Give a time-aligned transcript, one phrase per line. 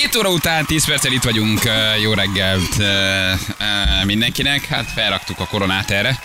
[0.00, 1.60] 7 óra után 10 perccel itt vagyunk.
[2.02, 2.76] Jó reggelt
[4.04, 4.64] mindenkinek.
[4.64, 6.20] Hát felraktuk a koronát erre.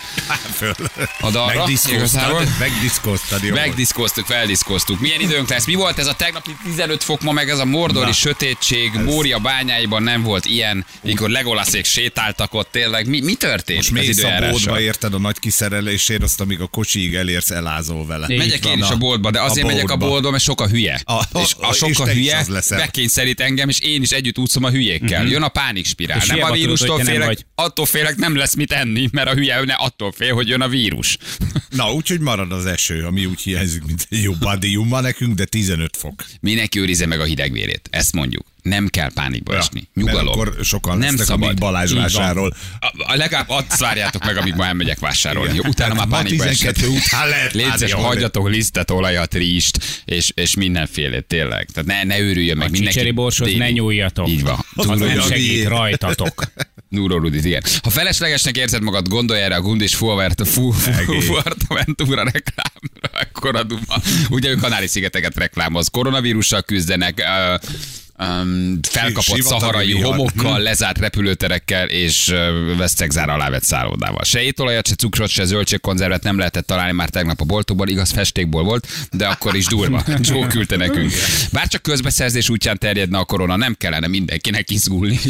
[0.56, 0.74] Föl.
[1.20, 1.58] A dalra.
[1.58, 3.54] Megdiszkóztad, megdiszkóztad, jó.
[3.54, 5.00] Megdiszkoztuk, feldiszkoztuk.
[5.00, 5.66] Milyen időnk lesz?
[5.66, 8.12] Mi volt ez a tegnapi 15 fok, ma meg ez a mordori Na.
[8.12, 13.08] sötétség, Mória bányáiban nem volt ilyen, mikor Legolaszék sétáltak ott tényleg.
[13.08, 17.14] Mi, mi történt Most mész a boltba, érted a nagy kiszerelésért, azt amíg a kocsiig
[17.14, 18.26] elérsz, elázol vele.
[18.30, 20.30] Így Megyek van, én is a boltba, de azért megyek a boltba.
[20.30, 21.00] mert sok a hülye.
[21.04, 24.38] A- és a és sok a te is hülye bekényszerít engem, és én is együtt
[24.38, 25.26] úszom a hülyékkel.
[25.26, 26.18] Jön a pánikspirál.
[26.18, 27.44] És Nem a tudod, vírustól nem félek, vagy.
[27.54, 30.68] attól félek nem lesz mit enni, mert a hülye ne attól fél, hogy jön a
[30.68, 31.16] vírus.
[31.70, 35.44] Na, úgyhogy marad az eső, ami úgy hiányzik, mint egy jó badium ma nekünk, de
[35.44, 36.24] 15 fok.
[36.40, 37.88] Mindenki őrizze meg a hidegvérét.
[37.90, 38.46] Ezt mondjuk.
[38.64, 39.88] Nem kell pánikba esni.
[39.94, 40.24] Nyugalom.
[40.24, 41.42] Mert akkor sokan nem szabad.
[41.42, 42.54] amíg Balázs Így vásárol.
[42.80, 45.54] A, a legalább azt várjátok meg, amíg ma elmegyek vásárolni.
[45.54, 46.96] Jó, utána már Ma pánikba 12 esett.
[46.96, 51.68] után lehet várni, hagyjatok lisztet, olajat, rizst, és, és mindenfélét, tényleg.
[51.72, 53.10] Tehát ne, ne őrüljön meg A mindenki.
[53.10, 53.58] borshoz déli.
[53.58, 54.28] ne nyúljatok.
[54.28, 54.64] Így van.
[54.74, 56.44] Az nem segít rajtatok.
[56.88, 57.62] Núró Rudit, igen.
[57.82, 61.26] Ha feleslegesnek érzed magad, gondolj erre a Gundis Fuavert, fu, Egész.
[61.26, 63.96] Fuerteventura reklámra, akkor a duma.
[64.30, 67.54] Ugye ő Kanári-szigeteket reklámoz, koronavírussal küzdenek, ö,
[68.18, 72.34] Um, felkapott szaharai homokkal, lezárt repülőterekkel és
[72.76, 74.24] vesztegzár alá vett szállodával.
[74.24, 78.62] Se étolajat, se cukrot, se zöldségkonzervet nem lehetett találni már tegnap a boltokban, igaz festékból
[78.62, 80.02] volt, de akkor is durva.
[80.28, 81.12] Joe küldte nekünk.
[81.52, 85.18] Bár csak közbeszerzés útján terjedne a korona, nem kellene mindenkinek izgulni.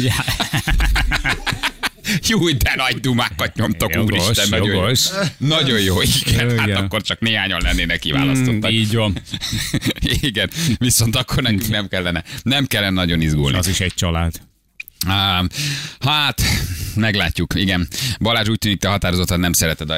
[2.29, 4.91] Jó, de nagy dumákat nyomtok, Jogos, úristen, nagyon jó.
[5.37, 6.83] Nagyon jó, igen, hát Igen.
[6.83, 8.71] akkor csak néhányan lennének Mm, kiválasztottak.
[8.71, 9.21] Így van.
[10.21, 13.57] igen, viszont akkor nekünk nem kellene, nem kellene nagyon izgulni.
[13.57, 14.33] Az is egy család.
[15.99, 16.41] Hát,
[16.95, 17.87] meglátjuk, igen.
[18.19, 19.97] Balázs úgy tűnik, te határozottan nem szereted a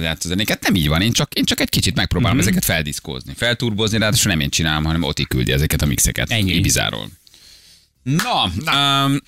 [0.00, 0.62] játszó zenéket.
[0.62, 2.46] Nem így van, én csak, én csak egy kicsit megpróbálom Mhm.
[2.46, 2.56] mm-hmm.
[2.56, 6.30] ezeket feldiszkózni, felturbozni, ráadásul nem én csinálom, hanem Oti küldi ezeket a mixeket.
[6.30, 6.52] Ennyi.
[6.54, 7.08] Ibizáról.
[8.02, 9.04] Na, Na.
[9.04, 9.18] Um,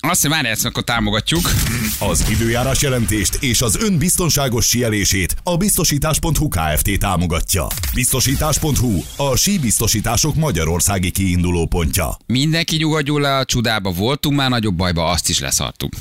[0.00, 1.50] azt hiszem, várj, ezt akkor támogatjuk.
[1.98, 6.98] Az időjárás jelentést és az ön biztonságos sielését a biztosítás.hu Kft.
[6.98, 7.66] támogatja.
[7.94, 12.16] Biztosítás.hu a síbiztosítások magyarországi kiinduló pontja.
[12.26, 15.92] Mindenki nyugodjon le a csudába, voltunk már nagyobb bajba, azt is leszartuk.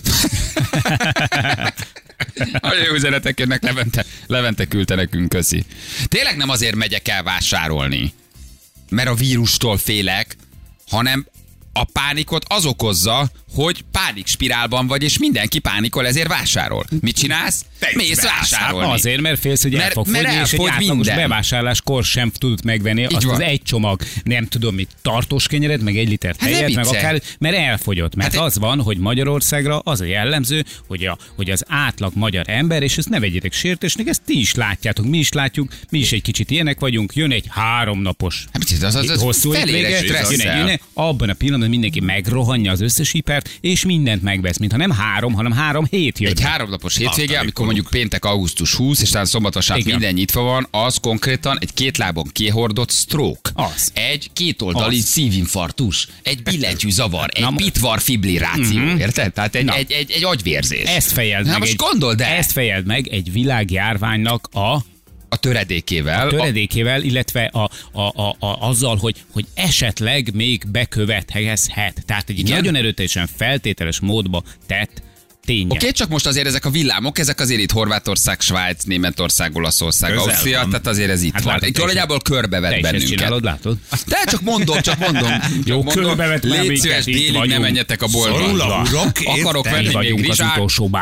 [2.62, 5.66] Nagyon jó üzenetek jönnek, Levente, Levente küldte nekünk, köszi.
[6.06, 8.14] Tényleg nem azért megyek el vásárolni,
[8.90, 10.38] mert a vírustól félek,
[10.88, 11.26] hanem
[11.78, 16.86] a pánikot az okozza, hogy pánikspirálban vagy, és mindenki pánikol, ezért vásárol.
[17.02, 17.66] Mit csinálsz?
[17.80, 18.92] Te Mész vásárolni.
[18.92, 21.16] Azért, mert félsz, hogy el Mert- fog mert fogyni, és egy átlagos minden.
[21.16, 23.34] bevásárláskor sem tudod megvenni azt van.
[23.34, 26.98] az egy csomag, nem tudom mit, tartós kenyered, meg egy liter Hát tejet, meg viccelj.
[27.04, 28.16] akár, mert elfogyott.
[28.16, 32.46] Mert Hát az van, hogy Magyarországra az a jellemző, hogy, a, hogy az átlag magyar
[32.50, 36.12] ember, és ezt ne vegyétek sértésnek, ezt ti is látjátok, mi is látjuk, mi is
[36.12, 40.40] egy kicsit ilyenek vagyunk, jön egy háromnapos Hát az, az, az hosszú hétvége, jön egy,
[40.40, 44.92] jön egy, abban a pillanatban mindenki megrohanja az összes hipert, és mindent megvesz, mintha nem
[44.92, 46.32] három, hanem három hét jön.
[46.32, 49.98] Egy háromnapos hétvége, amikor mondjuk péntek augusztus 20, és talán szombat vasárnap Igen.
[50.00, 53.50] minden nyitva van, az konkrétan egy két lábon kihordott stroke.
[53.54, 53.92] Az.
[53.94, 55.04] Egy kétoldali Az.
[55.04, 59.34] szívinfarktus, egy billentyű zavar, egy Na, bitvar fibriláció, érted?
[59.34, 59.76] Tehát egy, Na.
[59.76, 60.84] egy, egy, egy agyvérzés.
[60.90, 61.60] Ezt fejeld Na meg.
[61.60, 64.78] most egy, gondold el, Ezt fejeld meg egy világjárványnak a
[65.36, 66.30] a töredékével.
[66.30, 72.04] töredékével, illetve a, a, a, a, azzal, hogy, hogy esetleg még bekövetkezhet.
[72.06, 72.56] Tehát egy Igen?
[72.56, 75.02] nagyon erőteljesen feltételes módba tett
[75.46, 75.66] ténye.
[75.66, 80.12] Oké, okay, csak most azért ezek a villámok, ezek azért itt Horvátország, Svájc, Németország, Olaszország,
[80.12, 80.70] Közel Ausztria, van.
[80.70, 81.54] tehát azért ez itt Hát van.
[81.54, 83.10] látod, te nagyjából Te körbevett is ezt bennünket.
[83.18, 83.78] csinálod, látod?
[84.08, 85.32] De csak mondom, csak mondom.
[85.66, 88.76] Jó, csak mondom, körbevet Légy szíves, délig ne menjetek a boltba.
[88.76, 88.88] A
[89.26, 90.26] Akarok venni még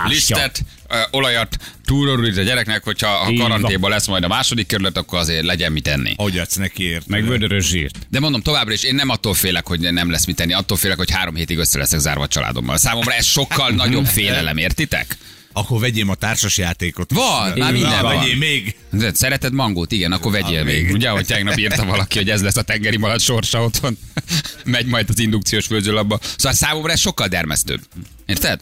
[0.07, 5.19] rizsát, ö, olajat, túrorúd a gyereknek, hogyha a karanténban lesz majd a második kerület, akkor
[5.19, 6.13] azért legyen mit enni.
[6.15, 7.07] Hogy adsz neki érted?
[7.09, 8.07] Meg vödörös zsírt.
[8.09, 10.97] De mondom továbbra is, én nem attól félek, hogy nem lesz mit tenni, attól félek,
[10.97, 12.77] hogy három hétig össze leszek zárva a családommal.
[12.77, 15.17] Számomra ez sokkal nagyobb félelem, értitek?
[15.55, 17.11] Akkor vegyém a társas játékot.
[17.13, 18.17] Van, már minden van.
[18.17, 18.75] Vegyél még.
[18.91, 19.91] De Szereted mangót?
[19.91, 20.91] Igen, akkor vegyél még.
[20.91, 23.97] Ugye, hogy tegnap írta valaki, hogy ez lesz a tengeri malac sorsa otthon.
[24.65, 26.19] Megy majd az indukciós főzőlabba.
[26.37, 27.81] Szóval számomra ez sokkal dermesztőbb.
[28.25, 28.59] Érted?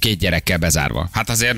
[0.00, 1.08] Két gyerekkel bezárva.
[1.12, 1.56] Hát azért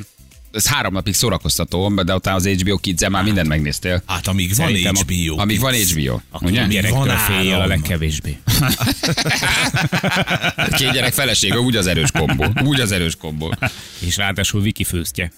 [0.53, 4.03] ez három napig szórakoztató, de utána az HBO kids már mindent megnéztél.
[4.07, 5.41] Hát amíg van Szerintem a- HBO.
[5.41, 6.01] Amíg van HBO.
[6.01, 6.51] Ugye?
[6.51, 6.67] Ugye?
[6.67, 8.39] Gyerektől Van féljel a legkevésbé.
[10.77, 12.45] Két gyerek felesége, úgy az erős kombó.
[12.65, 13.55] Úgy az erős kombó.
[13.99, 15.33] És ráadásul Viki főztje.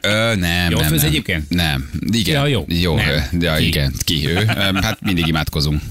[0.00, 1.10] Ö, nem, Jól nem, főz nem.
[1.10, 1.48] egyébként?
[1.48, 1.90] Nem.
[2.10, 2.34] Igen.
[2.34, 2.64] Ja, jó.
[2.68, 3.28] Jó, Nem.
[3.40, 3.66] ja, Ki?
[3.66, 3.94] igen.
[4.04, 4.44] Ki ő?
[4.82, 5.82] Hát mindig imádkozunk.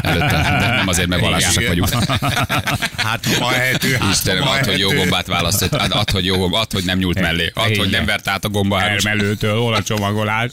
[0.00, 1.88] Előtte, de nem azért, mert vallásosak vagyunk.
[2.96, 6.54] Hát ma ehető, hát Istenem, add, hogy jó gombát választott, add, add, hogy jó gomb,
[6.54, 8.82] add, hogy nem nyúlt mellé, add, hogy nem vert át a gomba.
[8.82, 10.52] Ermelőtől, hol a csomagolás?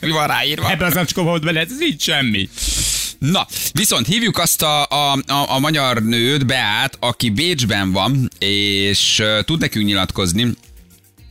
[0.00, 0.70] Mi van ráírva?
[0.70, 2.48] Ebben az acskóban volt bele, ez így semmi.
[3.18, 9.18] Na, viszont hívjuk azt a, a, a, a magyar nőt, Beát, aki Bécsben van, és
[9.18, 10.54] uh, tud nekünk nyilatkozni,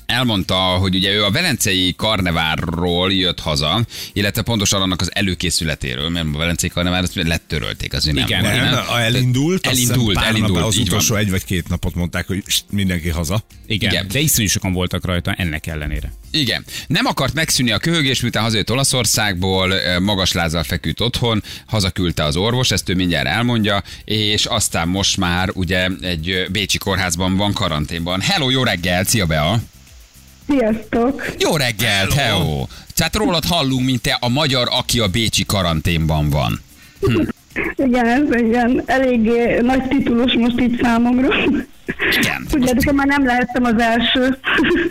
[0.09, 6.25] elmondta, hogy ugye ő a Velencei karnevárról jött haza, illetve pontosan annak az előkészületéről, mert
[6.33, 8.15] a Velencei karnevár azt lettörölték az nem.
[8.17, 8.83] Igen, volt, Nem, nem?
[8.97, 10.87] elindult, elindult, pár elindult, az így van.
[10.87, 13.43] utolsó egy vagy két napot mondták, hogy mindenki haza.
[13.67, 13.91] Igen, Igen.
[13.91, 16.13] Igen, de iszonyú sokan voltak rajta ennek ellenére.
[16.31, 16.65] Igen.
[16.87, 22.35] Nem akart megszűnni a köhögés, miután hazajött Olaszországból, eh, magas lázzal feküdt otthon, hazaküldte az
[22.35, 27.53] orvos, ezt ő mindjárt elmondja, és aztán most már ugye egy eh, bécsi kórházban van
[27.53, 28.21] karanténban.
[28.21, 29.59] Hello, jó reggel, szia Bea!
[30.49, 31.25] Sziasztok!
[31.37, 32.65] Jó reggelt, hello!
[32.95, 36.59] Tehát rólad hallunk, mint te a magyar, aki a bécsi karanténban van.
[37.75, 41.27] Igen, ez igen, eléggé nagy titulus most itt számomra.
[42.19, 42.45] Igen.
[42.49, 44.37] Tudjátok, már nem lehettem az első.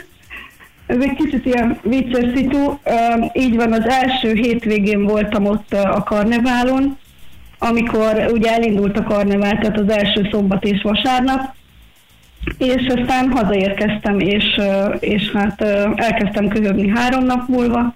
[0.87, 2.79] Ez egy kicsit ilyen vicces szitu.
[3.33, 6.99] Így van, az első hétvégén voltam ott a karneválon,
[7.59, 11.55] amikor ugye elindult a karnevál, tehát az első szombat és vasárnap,
[12.59, 14.61] és aztán hazaérkeztem, és,
[15.01, 15.61] és hát
[15.95, 17.95] elkezdtem köhögni három nap múlva,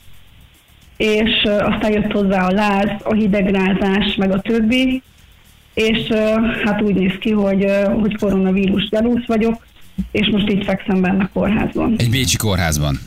[0.96, 5.02] és aztán jött hozzá a láz, a hidegrázás, meg a többi,
[5.74, 6.08] és
[6.64, 7.66] hát úgy néz ki, hogy,
[8.00, 9.66] hogy koronavírus gyanús vagyok,
[10.10, 11.94] és most itt fekszem benne a kórházban.
[11.96, 12.98] Egy bécsi kórházban.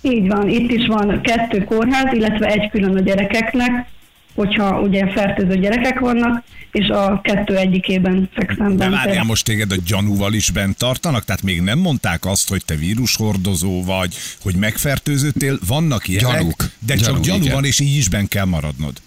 [0.00, 3.88] Így van, itt is van kettő kórház, illetve egy külön a gyerekeknek,
[4.34, 8.96] hogyha ugye fertőző gyerekek vannak, és a kettő egyikében fekszem De benne.
[8.96, 11.24] várjál, most téged a gyanúval is bent tartanak?
[11.24, 16.70] Tehát még nem mondták azt, hogy te vírushordozó vagy, hogy megfertőződtél, vannak ilyenek, Gyanúk.
[16.86, 17.54] de csak gyanú igen.
[17.54, 19.00] van, és így is bent kell maradnod.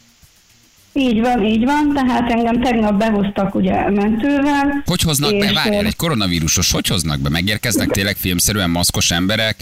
[0.97, 4.83] Így van, így van, tehát engem tegnap behoztak ugye mentővel.
[4.85, 7.29] Hogy hoznak be, és, várjál, ö, egy koronavírusos, hogy hoznak be?
[7.29, 9.55] Megérkeznek tényleg filmszerűen maszkos emberek,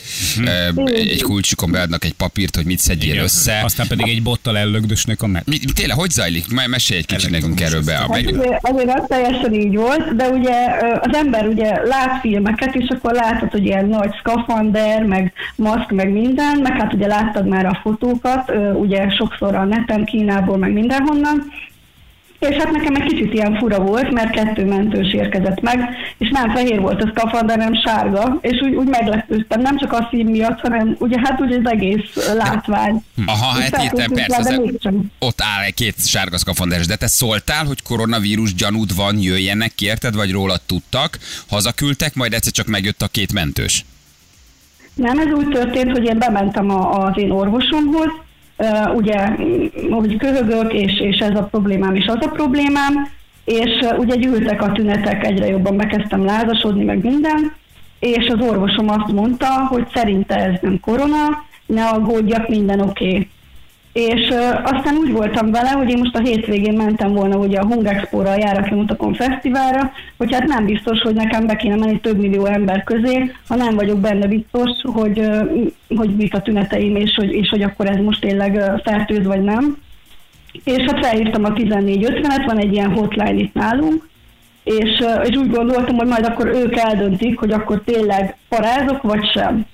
[0.46, 3.24] ö, egy kulcsukon beadnak egy papírt, hogy mit szedjél Igen.
[3.24, 3.62] össze.
[3.64, 6.52] Aztán pedig egy bottal ellögdösnek a mi tényleg, hogy zajlik?
[6.52, 7.96] Majd mesélj egy kicsit nekünk erről be.
[7.96, 8.28] A Hát meg...
[8.28, 12.88] azért, azért az teljesen így volt, de ugye ö, az ember ugye lát filmeket, és
[12.90, 17.66] akkor látod, hogy ilyen nagy szkafander, meg maszk, meg minden, meg hát ugye láttad már
[17.66, 21.25] a fotókat, ugye sokszor a neten, Kínából, meg mindenhonnan,
[22.40, 26.54] és hát nekem egy kicsit ilyen fura volt, mert kettő mentős érkezett meg, és nem
[26.54, 30.60] fehér volt a szkafander, hanem sárga, és úgy, úgy meglepődtem, nem csak a szín miatt,
[30.60, 33.04] hanem ugye hát ugye az egész látvány.
[33.26, 34.50] Aha, És hát értem, persze.
[34.50, 34.58] rá,
[34.92, 34.98] de.
[35.20, 39.86] Ott áll egy két sárga szkafanderes, de te szóltál, hogy koronavírus gyanúd van, jöjjenek ki,
[39.86, 41.18] érted, vagy rólad tudtak,
[41.50, 43.86] hazaküldtek, majd egyszer csak megjött a két mentős.
[44.94, 48.10] Nem, ez úgy történt, hogy én bementem a, az én orvosomhoz,
[48.58, 49.30] uh, ugye,
[49.90, 53.08] hogy köhögök, és, és ez a problémám, és az a problémám,
[53.46, 57.54] és uh, ugye gyűltek a tünetek, egyre jobban bekezdtem lázasodni, meg minden,
[58.00, 63.08] és az orvosom azt mondta, hogy szerinte ez nem korona, ne aggódjak, minden oké.
[63.08, 63.30] Okay.
[63.96, 64.28] És
[64.64, 68.38] aztán úgy voltam vele, hogy én most a hétvégén mentem volna ugye a Hungexpo-ra, a
[68.38, 72.84] Járatlan Utakon Fesztiválra, hogy hát nem biztos, hogy nekem be kéne menni több millió ember
[72.84, 75.30] közé, ha nem vagyok benne biztos, hogy,
[75.96, 79.78] hogy mik a tüneteim, és hogy, és hogy akkor ez most tényleg fertőz vagy nem.
[80.64, 84.08] És hát felhívtam a 1450-et, van egy ilyen hotline itt nálunk,
[84.64, 89.66] és, és úgy gondoltam, hogy majd akkor ők eldöntik, hogy akkor tényleg parázok, vagy sem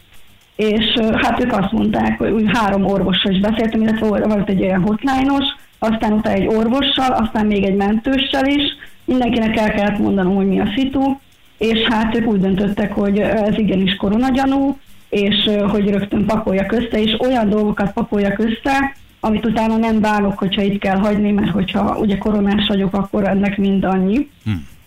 [0.62, 0.86] és
[1.22, 5.46] hát ők azt mondták, hogy úgy három orvossal is beszéltem, illetve volt egy olyan hotline-os,
[5.80, 8.64] aztán utána egy orvossal, aztán még egy mentőssel is,
[9.06, 11.18] mindenkinek el kellett mondanom, hogy mi a szitu,
[11.58, 14.78] és hát ők úgy döntöttek, hogy ez igenis koronagyanú,
[15.10, 20.62] és hogy rögtön pakoljak össze, és olyan dolgokat pakoljak össze, amit utána nem bánok, hogyha
[20.62, 24.30] itt kell hagyni, mert hogyha ugye koronás vagyok, akkor ennek mind annyi.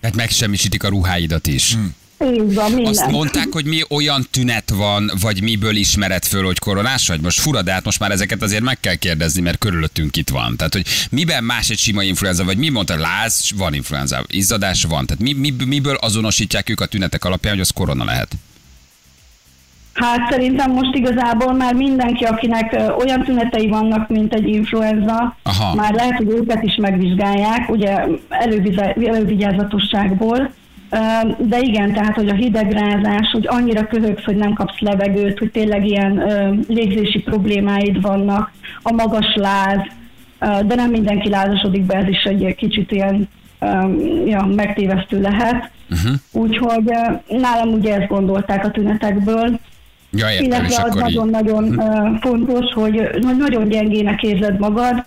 [0.01, 1.77] Tehát megsemmisítik a ruháidat is.
[2.21, 2.93] Így van, minden.
[2.93, 7.21] Azt mondták, hogy mi olyan tünet van, vagy miből ismered föl, hogy koronás vagy?
[7.21, 10.57] Most fura, de hát most már ezeket azért meg kell kérdezni, mert körülöttünk itt van.
[10.57, 15.07] Tehát, hogy miben más egy sima influenza, vagy mi mondta, láz, van influenza, izzadás van.
[15.07, 18.29] Tehát mi, mi, miből azonosítják ők a tünetek alapján, hogy az korona lehet?
[19.95, 25.75] Hát szerintem most igazából már mindenki, akinek olyan tünetei vannak, mint egy influenza, Aha.
[25.75, 30.53] már lehet, hogy őket is megvizsgálják, ugye elővize- elővigyázatosságból.
[31.39, 35.87] De igen, tehát, hogy a hidegrázás, hogy annyira köhögsz, hogy nem kapsz levegőt, hogy tényleg
[35.87, 36.23] ilyen
[36.69, 39.81] légzési problémáid vannak, a magas láz,
[40.67, 43.29] de nem mindenki lázasodik be, ez is egy kicsit ilyen
[44.27, 45.71] ja, megtévesztő lehet.
[45.91, 46.15] Uh-huh.
[46.33, 46.91] Úgyhogy
[47.29, 49.59] nálam ugye ezt gondolták a tünetekből,
[50.17, 51.03] Ja, értem, illetve az akkor így.
[51.03, 55.05] nagyon-nagyon uh, fontos, hogy nagyon gyengének érzed magad,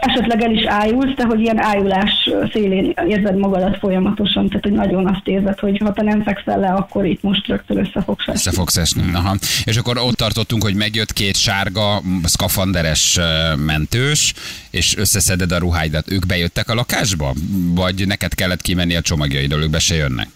[0.00, 5.06] esetleg el is ájulsz, de hogy ilyen ájulás szélén érzed magadat folyamatosan, tehát hogy nagyon
[5.06, 8.32] azt érzed, hogy ha te nem fekszel le, akkor itt most rögtön össze fogsz esni.
[8.34, 9.02] Össze fogsz esni.
[9.14, 9.36] Aha.
[9.64, 13.18] És akkor ott tartottunk, hogy megjött két sárga, szkafanderes
[13.66, 14.34] mentős,
[14.70, 16.10] és összeszeded a ruháidat.
[16.10, 17.32] Ők bejöttek a lakásba?
[17.74, 20.28] Vagy neked kellett kimenni a csomagjaidól, ők be se jönnek?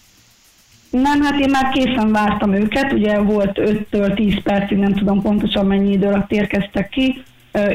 [0.90, 5.66] Nem, hát én már készen vártam őket, ugye volt 5-től 10 percig, nem tudom pontosan
[5.66, 7.23] mennyi idő alatt érkeztek ki,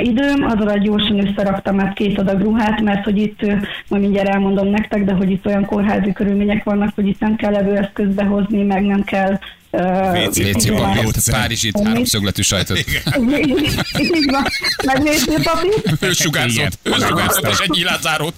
[0.01, 3.41] időm, az alatt gyorsan összeraktam át két adag ruhát, mert hogy itt,
[3.87, 7.51] majd mindjárt elmondom nektek, de hogy itt olyan kórházi körülmények vannak, hogy itt nem kell
[7.51, 9.39] levőeszközt behozni, meg nem kell
[9.71, 10.73] WC WC papír.
[10.73, 11.39] papír, Módszer.
[11.39, 12.77] Párizsit, háromszögletű sajtot.
[12.77, 14.43] Így van,
[14.85, 18.33] meg WC papír, Ősugárzott, ősugárzott, és egy nyilázárót.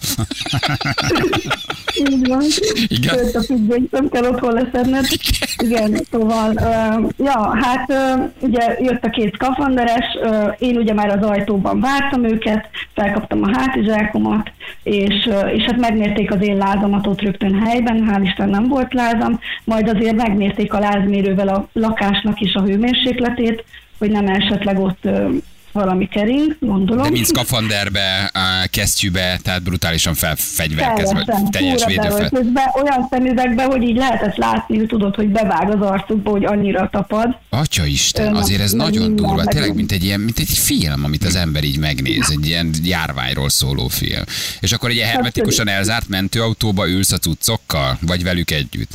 [2.10, 2.42] Így van.
[2.88, 3.18] Igen.
[3.18, 5.06] Sőt, a függönyt nem kell otthon leszedned.
[5.58, 6.54] Igen, szóval,
[7.18, 7.94] ja, hát
[8.40, 13.58] ugye jött a két skafanderes, uh, én ugye már az ajtóban vártam őket, felkaptam a
[13.58, 14.52] hátizsákomat,
[14.84, 19.40] és, és hát megmérték az én lázamat ott rögtön helyben, hál' Isten nem volt lázam,
[19.64, 20.80] majd azért megmérték a
[21.24, 23.64] lázmérővel a lakásnak is a hőmérsékletét,
[23.98, 25.08] hogy nem esetleg ott
[25.72, 27.04] valami kering, gondolom.
[27.04, 28.32] De mint szkafanderbe,
[28.66, 32.30] kesztyűbe, tehát brutálisan felfegyverkezve, teljes védőfel.
[32.84, 37.38] olyan szemüvegbe, hogy így lehetett látni, hogy tudod, hogy bevág az arcukba, hogy annyira tapad.
[37.50, 39.36] Atya Isten, azért ez nagyon durva.
[39.36, 42.70] meg Tényleg, mint egy ilyen, mint egy film, amit az ember így megnéz, egy ilyen
[42.84, 44.24] járványról szóló film.
[44.60, 48.92] És akkor egy ilyen hermetikusan elzárt mentőautóba ülsz a cuccokkal, vagy velük együtt?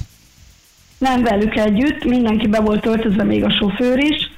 [0.98, 4.30] Nem velük együtt, mindenki be volt öltözve, még a sofőr is,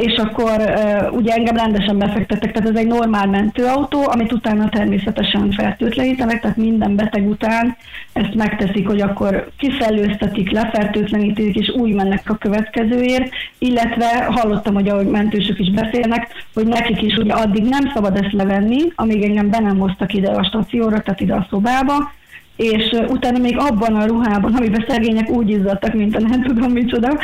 [0.00, 0.74] és akkor
[1.10, 6.96] ugye engem rendesen befektettek, tehát ez egy normál mentőautó, amit utána természetesen fertőtlenítenek, tehát minden
[6.96, 7.76] beteg után
[8.12, 15.06] ezt megteszik, hogy akkor kiszellőztetik, lefertőtlenítik, és úgy mennek a következőért, illetve hallottam, hogy ahogy
[15.06, 19.58] mentősök is beszélnek, hogy nekik is ugye addig nem szabad ezt levenni, amíg engem be
[19.58, 22.16] nem hoztak ide a stacióra, tehát ide a szobába,
[22.58, 27.18] és utána még abban a ruhában, amiben szegények úgy izzadtak, mint a nem tudom micsoda,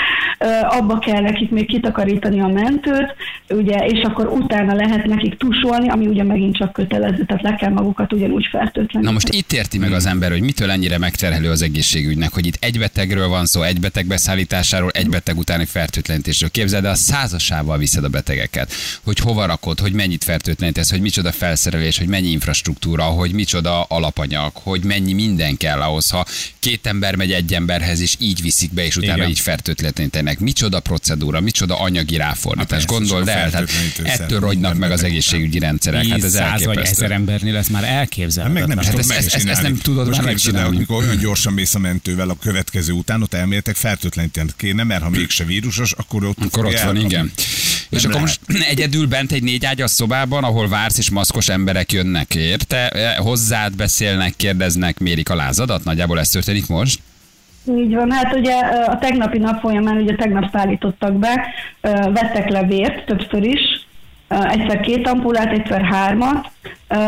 [0.62, 3.14] abba kell nekik még kitakarítani a mentőt,
[3.48, 7.70] ugye, és akkor utána lehet nekik tusolni, ami ugye megint csak kötelező, tehát le kell
[7.70, 9.04] magukat ugyanúgy fertőtleníteni.
[9.04, 12.56] Na most itt érti meg az ember, hogy mitől ennyire megterhelő az egészségügynek, hogy itt
[12.60, 16.50] egy betegről van szó, egy beteg beszállításáról, egy beteg utáni fertőtlenítésről.
[16.50, 18.72] Képzeld, el, a százasával viszed a betegeket.
[19.04, 24.50] Hogy hova rakod, hogy mennyit fertőtlenítesz, hogy micsoda felszerelés, hogy mennyi infrastruktúra, hogy micsoda alapanyag,
[24.54, 26.26] hogy mennyi minden kell ahhoz, ha
[26.58, 29.28] két ember megy egy emberhez, és így viszik be, és utána Igen.
[29.28, 30.38] így fertőtlenítenek.
[30.38, 32.78] Micsoda procedúra, micsoda anyagi ráfordítás.
[32.78, 33.68] Hát Gondold el, tehát
[34.02, 36.06] ettől rogynak meg az egészségügyi rendszerek.
[36.06, 36.78] Hát ez 10, 100 vagy.
[36.78, 38.68] 1000 embernél lesz már Hát elképzelhetetlen.
[38.68, 40.76] meg nem Hát ezt- ezt- ezt nem tudod Most már megcsinálni.
[40.76, 45.08] amikor olyan gyorsan mész a mentővel a következő után, ott elméletek fertőtleníteni kéne, mert ha
[45.10, 47.04] mégse vírusos, akkor ott, Akkor ott van, elkapni.
[47.04, 47.32] igen.
[47.90, 48.40] És Nem akkor most
[48.72, 53.14] egyedül bent egy négy ágyas szobában, ahol vársz és maszkos emberek jönnek, érte?
[53.18, 55.84] Hozzád beszélnek, kérdeznek, mérik a lázadat?
[55.84, 56.98] Nagyjából ez történik most?
[57.78, 58.54] Így van, hát ugye
[58.86, 61.46] a tegnapi nap folyamán, ugye tegnap szállítottak be,
[62.12, 63.60] vettek le vért többször is,
[64.28, 66.50] egyszer két ampulát, egyszer hármat,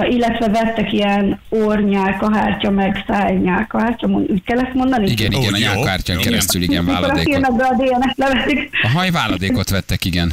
[0.08, 5.10] illetve vettek ilyen ornyálkahártya, meg szájnyálkahártya, úgy kell ezt mondani?
[5.10, 6.22] Igen, igen, a Ó, jó, nyálkártyán jó.
[6.22, 7.32] keresztül, igen, Mikor a váladékot.
[7.32, 8.70] filmekbe a DNS levetik.
[8.82, 10.32] A hajváladékot vettek, igen.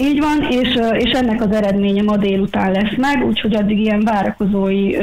[0.00, 4.96] Így van, és, és ennek az eredménye ma délután lesz meg, úgyhogy addig ilyen várakozói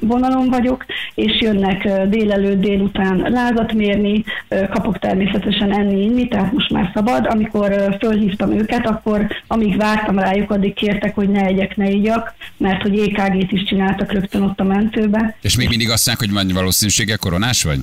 [0.00, 6.90] vonalon vagyok, és jönnek délelőtt, délután lázat mérni, kapok természetesen enni, inni, tehát most már
[6.94, 7.26] szabad.
[7.26, 12.82] Amikor fölhívtam őket, akkor amíg vártam rájuk, addig kértek, hogy ne egyek, ne igyak, mert
[12.82, 15.36] hogy EKG-t is csináltak rögtön ott a mentőbe.
[15.40, 17.78] És még mindig azt mondják, hogy valószínűséggel koronás vagy?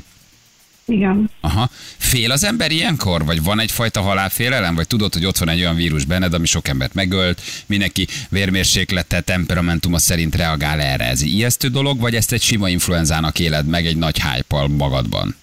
[0.87, 1.29] Igen.
[1.41, 1.69] Aha.
[1.97, 3.25] Fél az ember ilyenkor?
[3.25, 4.75] Vagy van egyfajta halálfélelem?
[4.75, 9.21] Vagy tudod, hogy ott van egy olyan vírus benned, ami sok embert megölt, mindenki vérmérséklete,
[9.21, 11.05] temperamentuma szerint reagál erre?
[11.05, 15.35] Ez ijesztő dolog, vagy ezt egy sima influenzának éled meg egy nagy hype magadban?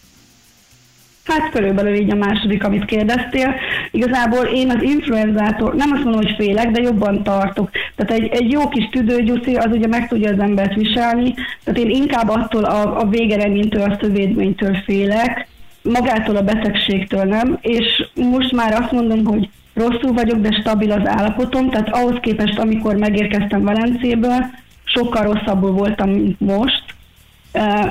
[1.24, 3.54] Hát körülbelül így a második, amit kérdeztél.
[3.90, 7.70] Igazából én az influenzától nem azt mondom, hogy félek, de jobban tartok.
[7.96, 11.34] Tehát egy, egy jó kis tüdőgyuszi, az ugye meg tudja az embert viselni.
[11.64, 15.46] Tehát én inkább attól a, a végeredménytől, a szövédménytől félek,
[15.82, 21.08] magától a betegségtől nem, és most már azt mondom, hogy rosszul vagyok, de stabil az
[21.08, 24.44] állapotom, tehát ahhoz képest, amikor megérkeztem Velencéből,
[24.84, 26.84] sokkal rosszabbul voltam, mint most.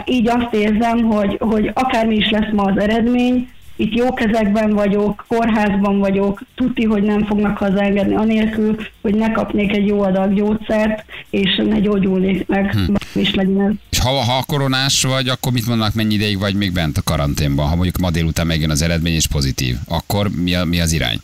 [0.06, 3.50] Így azt érzem, hogy, hogy akármi is lesz ma az eredmény,
[3.82, 9.72] itt jó kezekben vagyok, kórházban vagyok, tuti, hogy nem fognak hazaengedni anélkül, hogy ne kapnék
[9.72, 12.94] egy jó adag gyógyszert, és ne gyógyulnék meg, hm.
[13.14, 13.72] is legyen ez.
[13.90, 17.68] És ha, ha koronás vagy, akkor mit mondanak, mennyi ideig vagy még bent a karanténban?
[17.68, 21.20] Ha mondjuk ma délután megjön az eredmény és pozitív, akkor mi, a, mi az irány?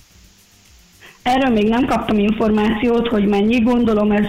[1.27, 4.25] Erről még nem kaptam információt, hogy mennyi, gondolom ez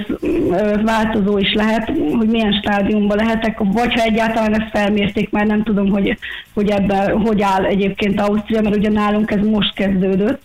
[0.83, 5.89] változó is lehet, hogy milyen stádiumban lehetek, vagy ha egyáltalán ezt felmérték, már nem tudom,
[5.89, 6.19] hogy,
[6.55, 10.43] hogy ebben hogy áll egyébként Ausztria, mert ugye nálunk ez most kezdődött.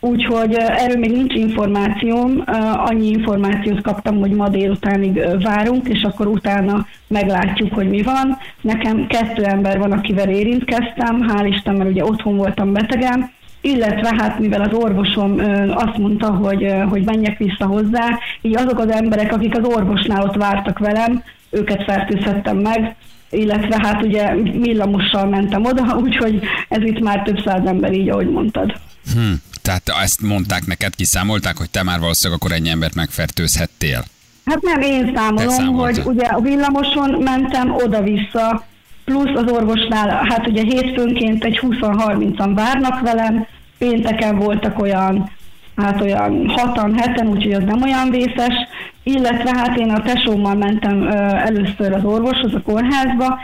[0.00, 2.42] Úgyhogy erről még nincs információm,
[2.74, 8.38] annyi információt kaptam, hogy ma délutánig várunk, és akkor utána meglátjuk, hogy mi van.
[8.60, 13.30] Nekem kettő ember van, akivel érintkeztem, hál' Isten, mert ugye otthon voltam betegem,
[13.64, 15.38] illetve hát mivel az orvosom
[15.74, 20.36] azt mondta, hogy, hogy menjek vissza hozzá, így azok az emberek, akik az orvosnál ott
[20.36, 22.96] vártak velem, őket fertőzhettem meg,
[23.30, 28.30] illetve hát ugye villamossal mentem oda, úgyhogy ez itt már több száz ember így, ahogy
[28.30, 28.72] mondtad.
[29.12, 29.32] Hm.
[29.62, 34.04] Tehát ezt mondták neked, kiszámolták, hogy te már valószínűleg akkor ennyi embert megfertőzhettél.
[34.44, 38.64] Hát nem én számolom, hogy ugye a villamoson mentem oda-vissza,
[39.04, 43.46] plusz az orvosnál, hát ugye hétfőnként egy 20-30-an várnak velem,
[43.78, 45.30] pénteken voltak olyan,
[45.76, 48.54] hát olyan 6-an, 7 úgyhogy az nem olyan vészes,
[49.02, 51.08] illetve hát én a tesómmal mentem
[51.44, 53.38] először az orvoshoz, a kórházba,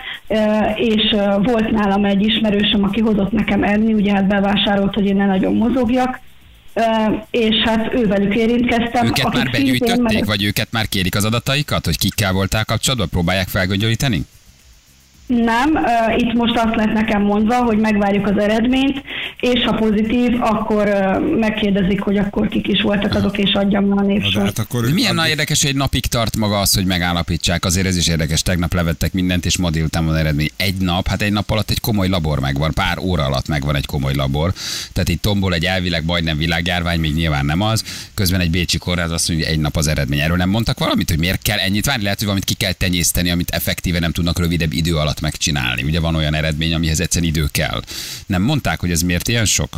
[0.75, 5.27] és volt nálam egy ismerősöm, aki hozott nekem enni, ugye hát bevásárolt, hogy én ne
[5.27, 6.21] nagyon mozogjak,
[7.31, 9.07] és hát ővelük érintkeztem.
[9.07, 13.49] Őket már begyűjtötték, meg- vagy őket már kérik az adataikat, hogy kikkel voltál kapcsolatban, próbálják
[13.49, 14.25] felgöngyölíteni?
[15.31, 15.79] Nem,
[16.17, 19.03] itt most azt lett nekem mondva, hogy megvárjuk az eredményt,
[19.41, 20.89] és ha pozitív, akkor
[21.39, 24.57] megkérdezik, hogy akkor kik is voltak azok, és adjam le a névsort.
[24.57, 27.65] hát milyen addig- nagy érdekes, hogy egy napig tart maga az, hogy megállapítsák.
[27.65, 28.43] Azért ez is érdekes.
[28.43, 30.51] Tegnap levettek mindent, és ma délután van eredmény.
[30.57, 33.87] Egy nap, hát egy nap alatt egy komoly labor megvan, pár óra alatt megvan egy
[33.87, 34.53] komoly labor.
[34.93, 37.85] Tehát itt tombol egy elvileg majdnem világjárvány, még nyilván nem az.
[38.15, 40.19] Közben egy bécsi kórház azt mondja, hogy egy nap az eredmény.
[40.19, 42.03] Erről nem mondtak valamit, hogy miért kell ennyit várni?
[42.03, 45.83] Lehet, hogy valamit ki kell tenyészteni, amit effektíve nem tudnak rövidebb idő alatt megcsinálni.
[45.83, 47.81] Ugye van olyan eredmény, amihez egyszerűen idő kell.
[48.27, 49.69] Nem mondták, hogy ez miért ilyen sok?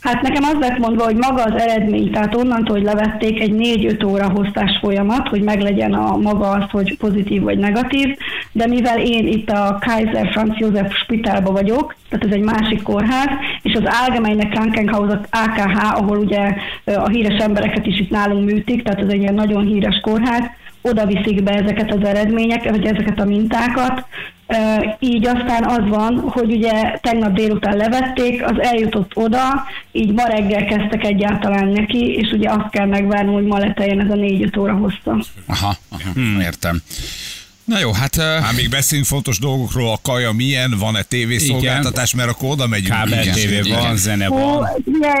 [0.00, 4.06] Hát nekem az lett mondva, hogy maga az eredmény, tehát onnantól, hogy levették egy 4-5
[4.06, 8.16] óra hosszás folyamat, hogy meglegyen a maga az, hogy pozitív vagy negatív,
[8.52, 13.28] de mivel én itt a Kaiser Franz Josef Spitalba vagyok, tehát ez egy másik kórház,
[13.62, 19.00] és az Allgemeine Krankenhaus, AKH, ahol ugye a híres embereket is itt nálunk műtik, tehát
[19.00, 20.44] ez egy ilyen nagyon híres kórház,
[20.82, 24.04] oda viszik be ezeket az eredményeket, vagy ezeket a mintákat,
[24.98, 30.64] így aztán az van, hogy ugye tegnap délután levették, az eljutott oda, így ma reggel
[30.64, 34.74] kezdtek egyáltalán neki, és ugye azt kell megvárni, hogy ma leteljen ez a 4-5 óra
[34.74, 35.24] hossza.
[35.46, 36.40] Aha, aha hmm.
[36.40, 36.82] értem.
[37.70, 38.16] Na jó, hát...
[38.16, 42.88] Uh, Hát még beszélünk fontos dolgokról, a kaja milyen, van-e tévészolgáltatás, mert akkor oda megyünk.
[42.88, 43.78] Kábel Igen, TV igen.
[43.78, 44.68] van, zene Ó, van.
[44.84, 45.12] ugye,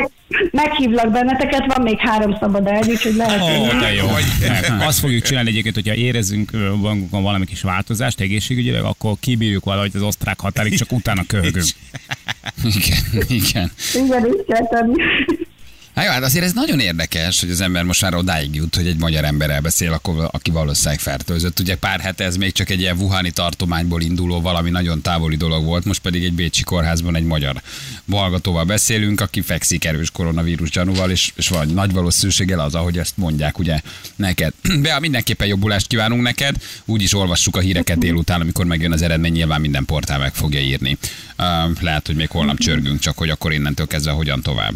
[0.50, 4.06] meghívlak benneteket, van még három szabad el, úgyhogy lehet, Ó, hogy de jó.
[4.06, 9.90] Vagy- Azt fogjuk csinálni egyébként, hogyha érezzünk magunkon valami kis változást egészségügyileg, akkor kibírjuk valahogy
[9.94, 11.66] az osztrák határig, csak utána köhögünk.
[12.64, 13.72] igen, igen.
[13.94, 15.02] igen, is kell tenni.
[16.00, 18.86] Hát jó, hát azért ez nagyon érdekes, hogy az ember most már odáig jut, hogy
[18.86, 21.60] egy magyar emberrel beszél, akkor, aki valószínűleg fertőzött.
[21.60, 25.64] Ugye pár hete ez még csak egy ilyen Wuhani tartományból induló valami nagyon távoli dolog
[25.64, 27.62] volt, most pedig egy bécsi kórházban egy magyar
[28.10, 33.16] hallgatóval beszélünk, aki fekszik erős koronavírus gyanúval, és, és van nagy valószínűséggel az, ahogy ezt
[33.16, 33.80] mondják ugye
[34.16, 34.52] neked.
[34.82, 39.60] De mindenképpen jobbulást kívánunk neked, úgyis olvassuk a híreket délután, amikor megjön az eredmény, nyilván
[39.60, 40.98] minden portál meg fogja írni.
[41.80, 44.74] Lehet, hogy még holnap csörgünk, csak hogy akkor innentől kezdve hogyan tovább.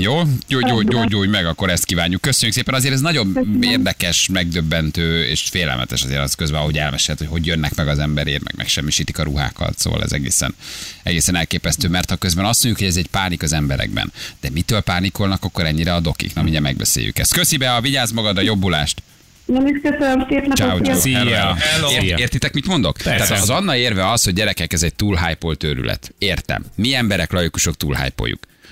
[0.00, 2.20] Jó, gyógy, gyógy, gyógy, gyógy meg, akkor ezt kívánjuk.
[2.20, 7.28] Köszönjük szépen, azért ez nagyon érdekes, megdöbbentő és félelmetes azért az közben, ahogy elmesélt, hogy
[7.28, 10.54] hogy jönnek meg az emberért, meg megsemmisítik a ruhákat, szóval ez egészen,
[11.02, 14.80] egészen elképesztő, mert ha közben azt mondjuk, hogy ez egy pánik az emberekben, de mitől
[14.80, 16.34] pánikolnak akkor ennyire a dokik?
[16.34, 17.32] Na, mindjárt megbeszéljük ezt.
[17.32, 19.02] Köszi be, a vigyázz magad, a jobbulást!
[19.46, 21.00] Én is köszönöm, szép napot, Ciao, ciao.
[21.00, 21.18] Szia.
[21.18, 21.88] Hello, hello.
[21.88, 22.00] Szia.
[22.00, 22.96] Ért, értitek, mit mondok?
[23.04, 23.26] Persze.
[23.26, 26.14] Tehát az Anna érve az, hogy gyerekek, ez egy túl hype őrület.
[26.18, 26.64] Értem.
[26.74, 28.22] Mi emberek, laikusok túl hype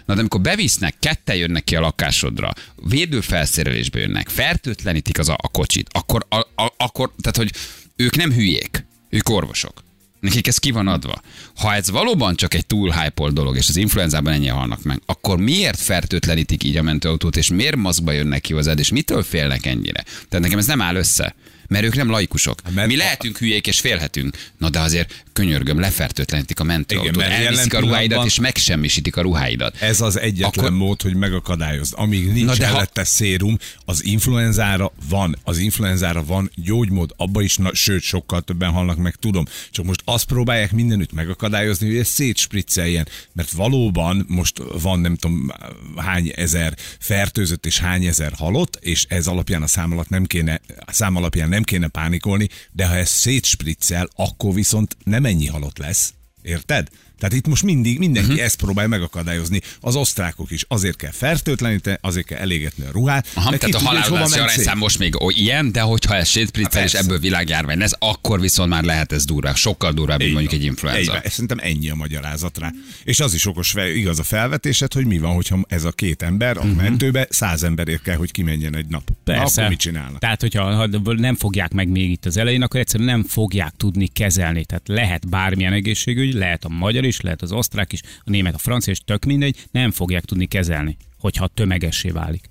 [0.06, 5.48] Na de amikor bevisznek, ketten jönnek ki a lakásodra, védőfelszerelésbe jönnek, fertőtlenítik az a, a
[5.48, 7.52] kocsit, akkor, a, a, akkor, tehát hogy
[7.96, 9.84] ők nem hülyék, ők orvosok.
[10.20, 11.20] Nekik ez ki van adva.
[11.56, 15.38] Ha ez valóban csak egy túl hype dolog, és az influenzában ennyi halnak meg, akkor
[15.38, 20.02] miért fertőtlenítik így a mentőautót, és miért maszkba jönnek ki hozzád, és mitől félnek ennyire?
[20.02, 21.34] Tehát nekem ez nem áll össze.
[21.68, 22.60] Mert ők nem laikusok.
[22.74, 24.36] Mert Mi lehetünk hülyék és félhetünk.
[24.58, 29.76] Na de azért könyörgöm, lefertőtlenítik a mentőautót, elviszik a ruháidat és megsemmisítik a ruháidat.
[29.80, 31.94] Ez az egyetlen Akkor- mód, hogy megakadályozd.
[31.96, 35.36] Amíg nincs Na de ha- szérum, az influenzára van.
[35.44, 39.44] Az influenzára van gyógymód, abba is, na, sőt, sokkal többen halnak meg, tudom.
[39.70, 43.08] Csak most azt próbálják mindenütt megakadályozni, hogy ez szétspricceljen.
[43.32, 45.52] Mert valóban most van nem tudom
[45.96, 50.60] hány ezer fertőzött és hány ezer halott, és ez alapján a szám, alatt nem kéne,
[50.86, 55.78] a szám alapján nem kéne pánikolni, de ha ez szétspriccel, akkor viszont nem ennyi halott
[55.78, 56.14] lesz.
[56.42, 56.88] Érted?
[57.18, 58.44] Tehát itt most mindig mindenki uh-huh.
[58.44, 59.60] ezt próbálja megakadályozni.
[59.80, 63.26] Az osztrákok is azért kell fertőtleníteni, azért kell elégetni a ruhát.
[63.34, 67.06] Aha, tehát a halálozási arányszám most még ó, ilyen, de hogyha ez sétpriccel és persze.
[67.06, 70.60] ebből világjárvány lesz, akkor viszont már lehet ez durva, sokkal durvább, mint mondjuk van.
[70.60, 71.20] egy influenza.
[71.24, 71.30] Így.
[71.30, 72.70] Szerintem ennyi a magyarázat rá.
[73.04, 76.56] És az is okos, igaz a felvetésed, hogy mi van, hogyha ez a két ember
[76.56, 76.76] a Mhm.
[76.76, 79.08] mentőbe száz emberért kell, hogy kimenjen egy nap.
[79.08, 79.60] Na, Persze.
[79.60, 80.18] akkor mit csinálnak?
[80.18, 84.06] Tehát, hogyha ha nem fogják meg még itt az elején, akkor egyszerűen nem fogják tudni
[84.06, 84.64] kezelni.
[84.64, 88.58] Tehát lehet bármilyen egészségügy, lehet a magyar is, lehet az osztrák is, a német, a
[88.58, 92.50] francia is, tök mindegy, nem fogják tudni kezelni, hogyha tömegessé válik.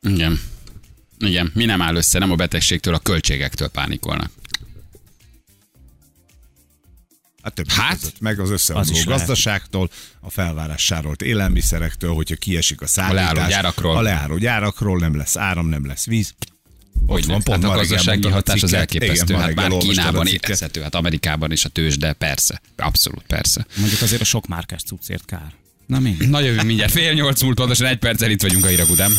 [0.00, 0.40] Igen.
[1.18, 4.30] Igen, mi nem áll össze, nem a betegségtől, a költségektől pánikolnak.
[7.42, 8.20] Hát, több Hát, között.
[8.20, 13.32] meg az az összeomló gazdaságtól, a felvárás sárolt élelmiszerektől, hogyha kiesik a szállítás.
[13.32, 13.96] leálló gyárakról.
[13.96, 16.34] A leálló gyárakról nem lesz áram, nem lesz víz.
[17.06, 19.34] Hogy van, pont hát a gazdasági hatás az elképesztő.
[19.34, 22.60] Igen, hát bár Kínában érezhető, hát Amerikában is a tőzs, de persze.
[22.76, 23.66] Abszolút persze.
[23.76, 25.52] Mondjuk azért a sok márkás cuccért kár.
[25.86, 26.16] Na mi?
[26.18, 29.12] Na jövünk mindjárt, fél nyolc múlt, pontosan egy perccel itt vagyunk a hírek után.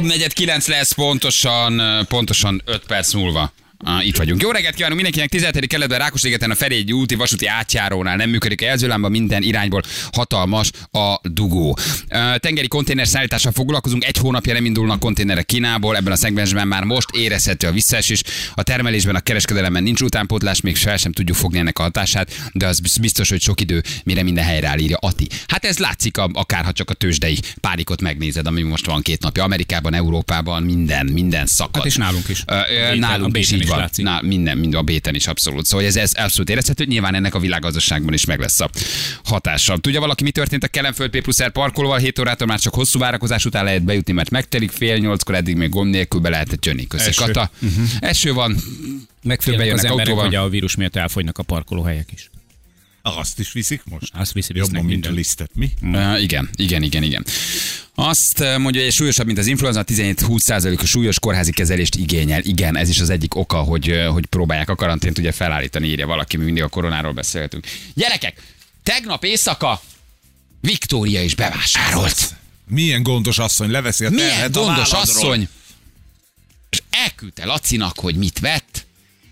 [0.00, 3.52] Negyed kilenc lesz pontosan, pontosan öt perc múlva.
[3.86, 4.42] Ah, itt vagyunk.
[4.42, 5.30] Jó reggelt kívánunk mindenkinek.
[5.30, 5.66] 17.
[5.66, 11.16] keletben Rákosigeten a Ferihegyi úti vasúti átjárónál nem működik a jelzőlámba, minden irányból hatalmas a
[11.22, 11.76] dugó.
[12.08, 14.04] Ö, Tengeri konténer szállítással foglalkozunk.
[14.04, 15.96] Egy hónapja nem indulnak konténerek Kínából.
[15.96, 18.22] Ebben a szegmensben már most érezhető a visszaesés.
[18.54, 22.66] A termelésben, a kereskedelemben nincs utánpótlás, még fel sem tudjuk fogni ennek a hatását, de
[22.66, 25.26] az biztos, hogy sok idő, mire minden helyre áll, írja Ati.
[25.46, 29.22] Hát ez látszik, a- akár ha csak a tőzsdei pánikot megnézed, ami most van két
[29.22, 29.42] napja.
[29.44, 31.74] Amerikában, Európában minden, minden szakad.
[31.76, 32.42] Hát és nálunk is.
[32.46, 32.54] A
[32.98, 33.82] nálunk is így van.
[33.84, 34.04] látszik.
[34.04, 35.66] Na, minden, minden, a béten is abszolút.
[35.66, 38.70] Szóval ez, ez abszolút érezhető, nyilván ennek a világgazdaságban is meg lesz a
[39.24, 39.76] hatása.
[39.78, 41.98] Tudja valaki, mi történt a Kelenföld P plusz R parkolóval?
[41.98, 45.68] 7 órától már csak hosszú várakozás után lehet bejutni, mert megtelik fél nyolckor, eddig még
[45.68, 46.86] gond nélkül be lehetett jönni.
[46.86, 47.24] Köszi, Eső.
[47.24, 47.50] Kata.
[48.00, 48.56] Eső van,
[49.22, 50.24] Megfélnek az emberek, autóval.
[50.24, 52.30] hogy a vírus miatt elfogynak a parkolóhelyek is.
[53.06, 54.12] Azt is viszik most?
[54.14, 55.14] Azt viszi, Jobban, visznek mint a minden.
[55.14, 55.70] lisztet, mi?
[55.82, 57.24] Uh, igen, igen, igen, igen.
[57.94, 62.40] Azt uh, mondja, hogy súlyosabb, mint az influenza, 17-20%-os súlyos kórházi kezelést igényel.
[62.42, 66.06] Igen, ez is az egyik oka, hogy, uh, hogy próbálják a karantént ugye felállítani, írja
[66.06, 67.66] valaki, mi mindig a koronáról beszéltünk.
[67.94, 68.42] Gyerekek,
[68.82, 69.80] tegnap éjszaka
[70.60, 72.34] Viktória is bevásárolt.
[72.68, 75.00] Milyen gondos asszony leveszi a Milyen a gondos válladról.
[75.00, 75.48] asszony.
[76.70, 78.73] És elküldte Lacinak, hogy mit vett,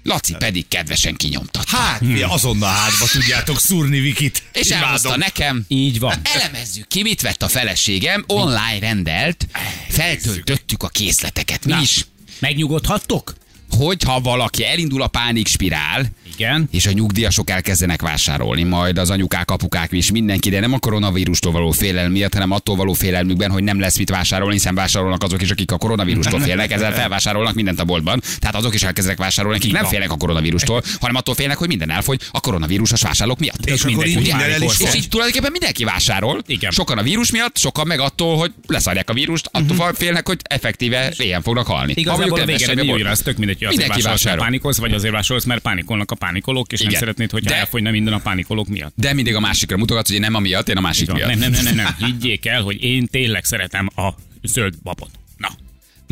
[0.02, 1.76] Laci pedig kedvesen kinyomtatta.
[1.76, 4.42] Hát, mi azonnal hátba tudjátok szúrni Vikit.
[4.52, 4.84] és Imádom.
[4.86, 5.64] elhozta nekem.
[5.68, 6.20] Így van.
[6.34, 9.46] Elemezzük ki, mit vett a feleségem, online rendelt,
[9.88, 11.64] feltöltöttük a készleteket.
[11.64, 11.80] Mi Na.
[11.80, 12.06] is?
[12.38, 13.34] Megnyugodhattok?
[13.70, 16.68] Hogyha valaki elindul a pánik spirál, Igen.
[16.70, 21.52] és a nyugdíjasok elkezdenek vásárolni, majd az anyukák, apukák is mindenki, de nem a koronavírustól
[21.52, 25.42] való félelem miatt, hanem attól való félelmükben, hogy nem lesz mit vásárolni, hiszen vásárolnak azok
[25.42, 28.22] is, akik a koronavírustól félnek, ezzel felvásárolnak mindent a boltban.
[28.38, 31.90] Tehát azok is elkezdenek vásárolni, akik nem félnek a koronavírustól, hanem attól félnek, hogy minden
[31.90, 33.66] elfogy a koronavírusos vásárlók miatt.
[33.66, 34.20] És így ugye?
[34.20, 36.42] minden el is És És így tulajdonképpen mindenki vásárol.
[36.46, 36.70] Igen.
[36.70, 39.94] Sokan a vírus miatt, sokan meg attól, hogy leszarják a vírust, attól uh-huh.
[39.94, 41.92] félnek, hogy effektíve ilyen fognak halni.
[41.92, 44.44] Ha Igazából a végén egy az tök mindegy, hogy azért Mindenki vásárolsz, vásárol.
[44.44, 47.00] pánikolsz, vagy azért vásárolsz, mert pánikolnak a pánikolók, és nem Igen.
[47.00, 48.94] szeretnéd, hogy De- elfogyna minden a pánikolók miatt.
[48.96, 51.28] De mindig a másikra mutogatsz, hogy én nem amiatt, én a másik miatt.
[51.28, 51.94] Nem, nem, nem, nem, nem.
[52.06, 55.10] Higgyék el, hogy én tényleg szeretem a zöld babot.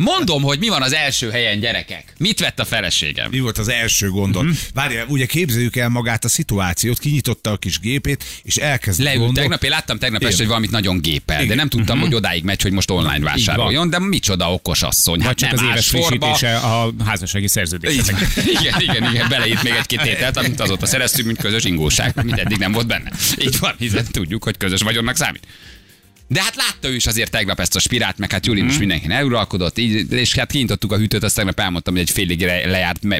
[0.01, 2.13] Mondom, hogy mi van az első helyen, gyerekek.
[2.17, 3.29] Mit vett a feleségem?
[3.31, 4.43] Mi volt az első gondod?
[4.43, 4.51] Mhm.
[4.51, 4.67] Uh-huh.
[4.73, 9.41] Várjál, ugye képzeljük el magát a szituációt, kinyitotta a kis gépét, és elkezd Leült gondol...
[9.41, 12.61] tegnap, én láttam tegnap este, hogy valamit nagyon gépel, de nem tudtam, hogy odáig megy,
[12.61, 15.17] hogy most online vásároljon, de micsoda okos asszony.
[15.17, 18.27] vagy Hát csak nem az éves frissítése a házassági szerződésnek.
[18.59, 22.57] Igen, igen, igen, beleírt még egy-két tételt, amit azóta szereztünk, mint közös ingóság, amit eddig
[22.57, 23.11] nem volt benne.
[23.37, 25.47] Így van, hiszen tudjuk, hogy közös vagyonnak számít.
[26.31, 29.11] De hát látta ő is azért tegnap ezt a spirát, meg hát Julin is mindenkin
[29.11, 33.03] eluralkodott, így, és hát kinyitottuk a hűtőt, azt tegnap elmondtam, hogy egy félig le- lejárt
[33.03, 33.19] me,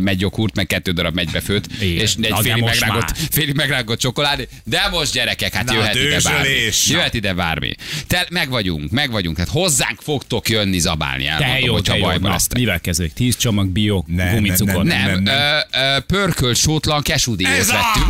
[0.00, 2.02] megyoghurt, meg kettő darab megybefőtt, Igen.
[2.02, 4.48] és egy Na, félig megrágott, félig megrágott csokoládé.
[4.64, 6.48] De most gyerekek, hát Na, jöhet ide bármi.
[6.86, 7.74] Jöhet ide bármi.
[8.06, 11.24] Te, meg vagyunk, meg vagyunk, tehát hozzánk fogtok jönni zabálni.
[11.24, 12.04] Te Elmondom, jó, hogyha te jó.
[12.04, 12.58] bajban Na, lesztek.
[12.58, 13.12] mivel kezdődik?
[13.12, 14.84] 10 csomag bio, Nem, gumicukor.
[14.84, 15.34] nem, Nem, nem,
[15.72, 18.06] Ö, ö, pörkölt sótlan kesúdiót vettünk.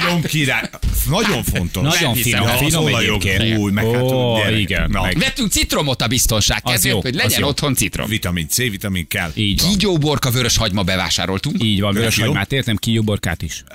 [0.00, 0.70] Nagyon király.
[1.08, 1.82] Nagyon fontos.
[1.82, 3.58] Nagyon finom, az finom olajok, egyébként.
[3.58, 4.02] új, meg hát,
[4.36, 4.58] gyerek.
[4.58, 8.08] igen, Na, meg- Vettünk citromot a biztonság kedvéért, jó, hogy legyen otthon citrom.
[8.08, 9.30] Vitamin C, vitamin kell.
[9.34, 9.70] Így van.
[9.70, 11.62] Kígyóborka vörös hagyma bevásároltunk.
[11.64, 13.64] Így van, vörös hagymát értem, kiuborkát is.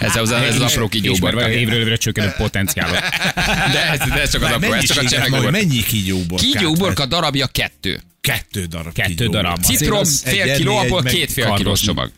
[0.00, 1.50] Ez az, ez az apró Ismerve kígyóborka.
[1.50, 2.98] évről évre csökkenő potenciálot.
[3.72, 5.50] De ez, de ez csak az apró, ez csak a csemegborka.
[5.50, 6.50] mennyi kígyóborkát?
[6.50, 8.00] Kígyóborka darabja kettő.
[8.20, 9.42] Kettő darab Kettő kígyóborka.
[9.42, 9.60] darab.
[9.62, 12.10] Citrom fél kiló, abból két fél kilós csomag.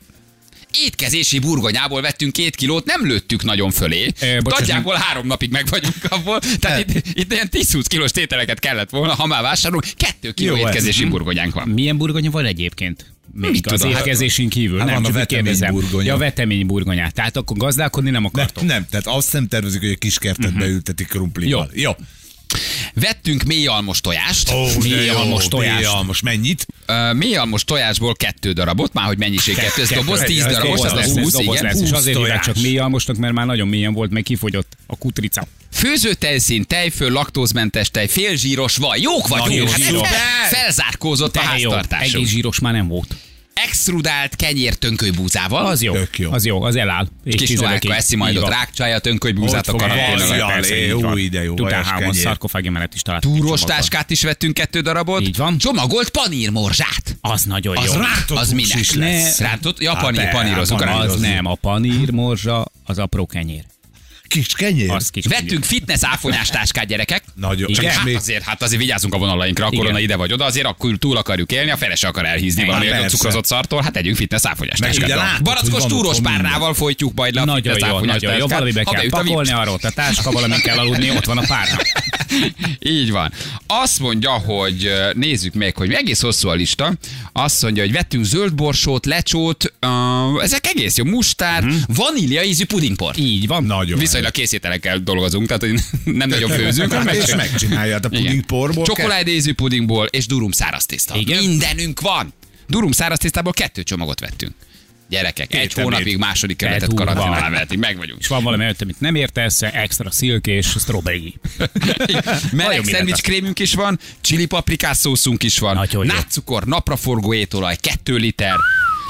[0.85, 4.13] Étkezési burgonyából vettünk két kilót, nem lőttük nagyon fölé.
[4.43, 6.41] Nagyjából három napig meg vagyunk abból.
[6.61, 9.87] Tehát itt, itt ilyen 10-20 kilós tételeket kellett volna, ha már vásárolunk.
[9.97, 10.69] Kettő kiló Jó, ez.
[10.69, 11.69] étkezési burgonyánk van.
[11.69, 13.13] Milyen burgonya van egyébként?
[13.35, 14.79] Még Mit az tudom, étkezésén kívül.
[14.79, 15.73] Hát nem, van a csak úgy vetemény kérdezem.
[15.75, 16.07] burgonya.
[16.07, 17.15] Ja, vetemény burgonyát.
[17.15, 18.65] Tehát akkor gazdálkodni nem Ne, akartok.
[18.65, 21.71] nem, tehát azt nem tervezik, hogy a kiskertet beültetik krumplival.
[21.75, 21.83] Jó.
[21.83, 21.93] Jó.
[22.95, 24.53] Vettünk mélyalmos tojást.
[24.53, 25.77] Ó, de Mély jó, almos tojás.
[25.77, 26.21] mély almos.
[26.21, 26.67] Mennyit?
[26.89, 30.93] Uh, mélyalmos tojásból kettő darabot, már hogy mennyiség kettő, ez doboz, tíz darabos, doboz az
[30.93, 31.75] lesz, lesz Ez 20, doboz igen.
[31.75, 32.69] és 20 azért hívják csak tojás.
[32.69, 35.47] mély almosnak, mert már nagyon mélyen volt, meg kifogyott a kutrica.
[35.73, 39.01] Főzőtejszín, tejföl, laktózmentes tej, félzsíros vaj.
[39.01, 42.15] Jók vagyunk, hát felzárkózott a háztartásunk.
[42.15, 43.15] egész zsíros már nem volt.
[43.65, 45.67] Extrudált kenyér tönkölybúzával.
[45.67, 46.33] Az jó, Tök jó.
[46.33, 47.07] az jó, az eláll.
[47.25, 47.59] És Kis.
[47.59, 50.55] Noáka eszi majd ott rákcsája, tönkölybúzát a Ott fog karantén valjal, alatt.
[50.55, 51.19] Persze, é, így ó, van.
[51.19, 52.15] ide jó, kenyér.
[52.15, 53.37] szarkofági mellett is találtuk.
[53.37, 55.21] Túros táskát is vettünk kettő darabot.
[55.21, 55.59] Így van.
[55.59, 57.17] Csomagolt panírmorzsát.
[57.21, 57.93] Az nagyon Az jó.
[58.01, 59.39] rántott Az minek is lesz?
[59.39, 59.47] Ne.
[59.47, 59.81] Rántott?
[59.81, 60.79] Ja, Hát panír, persze, panírozzuk.
[60.79, 60.95] panír.
[60.95, 63.65] Az nem, a panír morzsa, az apró kenyér.
[64.31, 64.91] Kis kenyér?
[64.91, 67.25] Az kis Vettünk fitness áfonyás táskát, gyerekek.
[67.35, 67.69] Nagyon.
[67.69, 67.83] Igen?
[67.83, 70.67] Csak hát még- azért, hát azért vigyázzunk a vonalainkra, a korona ide vagy oda, azért
[70.67, 74.17] akkor túl akarjuk élni, a fele se akar elhízni Igen, valami cukrozott szartól, hát tegyünk
[74.17, 75.05] fitness áfonyás táskát.
[75.05, 78.47] ugye látod, Barackos túros párnával folytjuk majd le a Nagyon fitness jó, áfonyás nagyon jó.
[78.47, 81.77] Valamibe Ha kell pakolni arról, a táska, valamin kell aludni, ott van a párna.
[82.79, 83.33] Így van.
[83.67, 86.93] Azt mondja, hogy nézzük meg, hogy egész hosszú a lista.
[87.33, 91.75] Azt mondja, hogy vettünk zöld borsót, lecsót, uh, ezek egész jó, mustár, Mhm.
[91.87, 93.19] vanília ízű pudingport.
[93.19, 93.65] Így van.
[93.65, 93.99] Nagyon.
[93.99, 95.81] Viszonylag készételekkel dolgozunk, tehát hogy
[96.17, 96.93] nem nagyon főzünk.
[96.93, 98.85] Hát, és meg- megcsinálja a pudingporból.
[98.85, 101.17] Csokoládézű pudingból és durum száraz tészta.
[101.17, 101.45] Igen?
[101.45, 102.33] Mindenünk van.
[102.69, 104.53] Durum száraz tésztából kettő csomagot vettünk.
[105.11, 108.21] Gyerekek, egy Értem, hónapig második kerületet Egy karantén alá vehetik, meg vagyunk.
[108.21, 111.35] És van valami olyat, amit nem értesz, extra szilkés, strawberry.
[112.53, 118.55] Meleg szendvics krémünk is van, chili paprikás szószunk is van, nátszukor, napraforgó étolaj, 2 liter,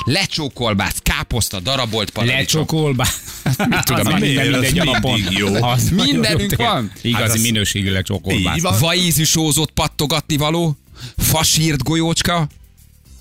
[0.04, 2.38] lecsókolbász, káposzta, darabolt paradicsom.
[2.38, 3.06] Lecsokolba.
[3.68, 5.12] Mit tudom, az minden Az mindegy alapon.
[5.20, 5.54] mindig jó.
[5.64, 6.92] Az Mindenünk van.
[7.02, 7.92] Igazi Hát az- minőségű
[8.60, 8.78] van.
[8.78, 10.76] Vajízű sózott pattogatni való,
[11.16, 12.48] fasírt golyócska,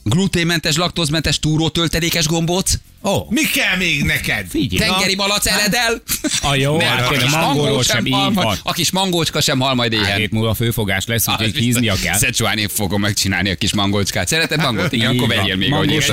[0.09, 4.45] gluténmentes, laktózmentes túrótöltelékes gombóc, Ó, Mi kell még neked?
[4.49, 4.89] figyelj.
[4.91, 6.01] tengeri malac eredel.
[6.41, 8.57] A jó, Nem, hát a kis mangóról mangó sem így hal majd, van.
[8.63, 10.27] a kis mangócska sem hal majd Hét éhen.
[10.31, 12.17] múlva főfogás lesz, úgyhogy híznia kell.
[12.17, 14.27] Szecsuáni fogom megcsinálni a kis mangócskát.
[14.27, 14.91] Szereted mangót?
[14.91, 16.03] Igen, akkor vegyél még, ahogy.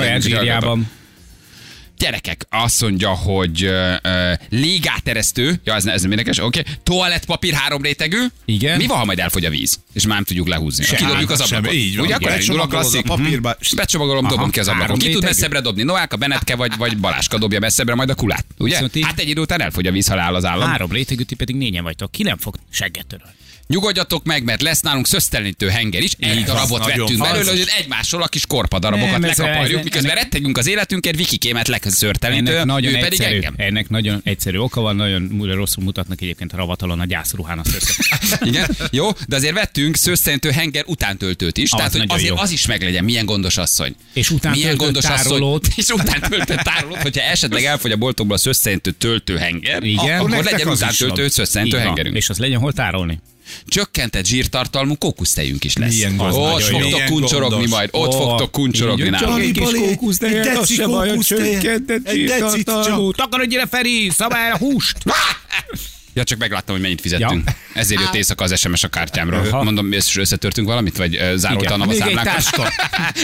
[1.98, 6.72] Gyerekek, azt mondja, hogy uh, uh, légáteresztő, ja, ez, ez nem érdekes, oké, okay.
[6.82, 8.18] toalettpapír három rétegű.
[8.44, 8.76] Igen.
[8.76, 10.85] Mi van, ha majd elfogy a víz, és már nem tudjuk lehúzni?
[10.85, 10.96] Sem.
[10.96, 11.59] Kidobjuk az Sem.
[11.59, 11.78] ablakot.
[11.78, 12.04] Így van.
[12.04, 12.38] Ugye, akkor Igen.
[12.38, 13.11] elindul a Becsomagolod klasszik.
[13.11, 13.56] a papírba.
[13.61, 13.76] Mhm.
[13.76, 14.87] Becsomagolom, dobom ki az ablakon.
[14.87, 15.32] három Ki tud rétegű.
[15.32, 15.82] messzebbre dobni?
[15.82, 18.44] Noáka, Benetke vagy, vagy Baláska dobja messzebbre majd a kulát.
[18.59, 18.72] Ugye?
[18.72, 20.68] Viszont így- Hát egy idő után elfogy a víz, ha leáll az állam.
[20.68, 22.11] Három rétegű, ti pedig négyen vagytok.
[22.12, 23.35] Ki nem fog segget törölni?
[23.68, 26.12] Nyugodjatok meg, mert lesz nálunk szösztelenítő henger is.
[26.18, 29.85] Egy Így darabot nagyon vettünk belőle, hogy egymásról a kis korpa darabokat Nem, lekaparjuk, ez-
[29.85, 33.55] miközben ennek- rettegünk az életünkért, Vikikémet leközörtelenítő, nagyon, ő pedig egyszerű, engem.
[33.57, 37.92] ennek nagyon egyszerű oka van, nagyon rosszul mutatnak egyébként a ravatalon a gyászruhán össze.
[38.50, 42.37] Igen, jó, de azért vettünk szőszentő henger utántöltőt is, Az tehát hogy azért jó.
[42.37, 43.94] az is meglegyen, milyen gondos asszony.
[44.12, 45.68] És milyen utántöltött tárolót.
[45.76, 50.18] és utántöltött tárolót, hogyha esetleg elfogy a boltokból a szőszentő töltőhenger, Igen.
[50.20, 51.31] akkor legyen az utántöltő
[51.70, 51.81] van.
[51.81, 52.16] hengerünk.
[52.16, 53.20] És az legyen hol tárolni.
[53.66, 55.94] Csökkentett zsírtartalmú kókusztejünk is lesz.
[55.94, 56.64] Milyen Ott gondos.
[56.64, 59.32] fogtok kuncsorogni majd, ott Ó, fogtok kuncsorogni nálunk.
[59.32, 63.11] csak egy kis kókusztejet, egy deci kókusztejet, egy zsírtartalmú.
[63.11, 63.16] csak.
[63.16, 64.96] Takarodj ide, Feri, szabály a húst!
[66.16, 67.42] Ja, csak megláttam, hogy mennyit fizettünk.
[67.46, 67.56] Ja.
[67.74, 69.46] Ezért jött éjszaka az SMS a kártyámról.
[69.46, 69.62] Aha.
[69.62, 72.68] Mondom, mi összetörtünk valamit, vagy ö, zároltam a egy számlánkat?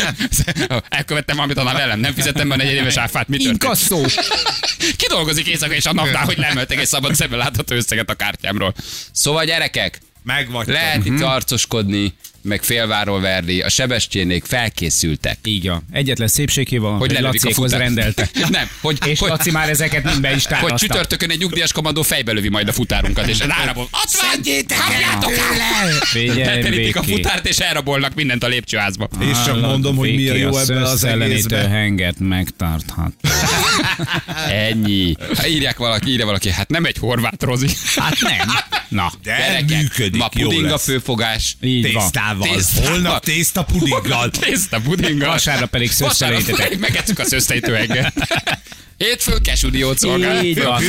[0.88, 3.62] Elkövettem valamit a velem, nem fizettem be a negyedéves áfát, mi történt?
[3.62, 4.02] Inkasszó!
[4.98, 8.74] Ki dolgozik éjszaka és a napnál, hogy lemeltek egy szabad szemmel látható összeget a kártyámról.
[9.12, 10.66] Szóval gyerekek, Meg vagy.
[10.68, 11.14] lehet Mhm.
[11.14, 12.12] itt arcoskodni,
[12.44, 15.38] meg félváról verni, a Sebestyénék felkészültek.
[15.44, 15.84] Így van.
[15.92, 17.82] Egyetlen szépségé van, Hogy hogy a Laciékhoz futárt.
[17.82, 18.28] rendelte.
[18.50, 20.76] Nem, hogy, És hogy, Laci már ezeket mind be is hogy tárolta.
[20.76, 23.82] csütörtökön egy nyugdíjas kommandó fejbe lövi majd a futárunkat, és rárabol.
[23.92, 24.78] Ott van!
[24.78, 26.34] Kapjátok el!
[26.44, 29.08] Beterítik a futárt, és elrabolnak mindent a lépcsőházba.
[29.20, 31.68] És csak mondom, hogy mi a jó ebben az egészben.
[31.68, 33.12] henget megtarthat.
[34.68, 35.14] Ennyi.
[35.36, 37.68] Ha írják valaki, írja valaki, hát nem egy horvát rozi.
[37.96, 38.48] Hát nem.
[38.92, 41.56] Na, De Gyerekek, működik, ma puding a főfogás.
[41.60, 41.82] így.
[41.82, 42.48] Tésztával.
[42.48, 42.90] Tésztával.
[42.90, 44.30] Holnap tészta pudinggal.
[44.30, 45.28] Tészta pudinggal.
[45.28, 48.12] Vasárnap pedig Vasárnap pedig megesszük a szöszteítőhenget.
[49.02, 50.44] Hétfőn kesudiót szolgál.
[50.44, 50.82] Így van.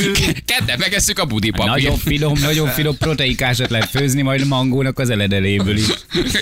[0.44, 1.74] Kedden megesszük a budi papírt.
[1.74, 5.84] Nagyon finom, nagyon finom proteikásat lehet főzni majd a mangónak az eledeléből is.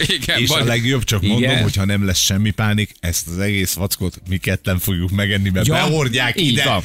[0.07, 0.67] Igen, És a van.
[0.67, 1.63] legjobb, csak mondom, Igen.
[1.63, 5.75] hogyha nem lesz semmi pánik, ezt az egész vackot mi ketten fogjuk megenni, mert Ja,
[5.75, 6.65] behordják így ide.
[6.65, 6.83] van.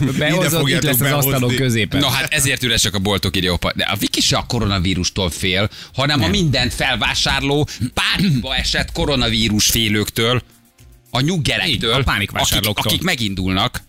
[0.00, 1.56] Ide Behozott, itt lesz az asztalon behozni.
[1.56, 2.00] középen.
[2.00, 3.72] Na hát ezért üresek a boltok idiopa.
[3.74, 10.42] De a Viki se a koronavírustól fél, hanem a mindent felvásárló, pánikba esett koronavírus félőktől,
[11.10, 13.82] a nyuggyerektől, Így, a akik, akik megindulnak,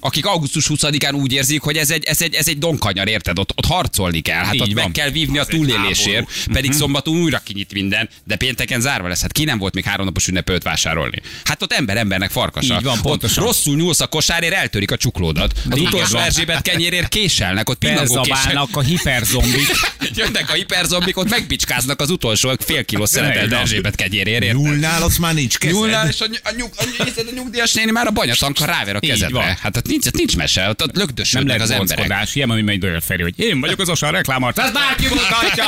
[0.00, 3.38] akik augusztus 20-án úgy érzik, hogy ez egy, ez egy, ez egy donkanyar, érted?
[3.38, 4.44] Ott, ott harcolni kell.
[4.44, 8.08] Hát Így ott meg kell vívni a Az egy túlélésért, pedig szombaton újra kinyit minden,
[8.24, 9.20] de pénteken zárva lesz.
[9.20, 11.22] Hát ki nem volt még három napos ünnepőt vásárolni?
[11.44, 12.74] Hát ott ember embernek farkasa.
[12.74, 13.44] Így van, ott pontosan.
[13.44, 15.52] rosszul nyúlsz a kosárért, eltörik a csuklódat.
[15.70, 16.18] Az Igen, utolsó.
[16.18, 17.78] Erzsébet kenyérért késelnek, ott.
[17.80, 19.68] Belzabálnak a hiperzombik.
[20.16, 23.52] Jönnek a hiperzombik, ott megbicskáznak az utolsó fél kiló szeretelt.
[23.52, 24.42] Erzsébet kenyérért.
[24.42, 24.62] érted?
[24.62, 25.76] Nullnál azt már nincs kezed.
[25.76, 28.96] Nyúlnál, és a, ny- a, nyug, a, nyug, a nyugdíjas néni már a banyatanka ráver
[28.96, 29.58] a kezedbe.
[29.60, 32.34] Hát ott nincs, nincs mese, ott, ott Nem lögdösödnek lehet az emberek.
[32.34, 34.58] Ilyen, ami megy Feri, hogy én vagyok az osar reklámart.
[34.58, 35.64] Ez bárki mutatja!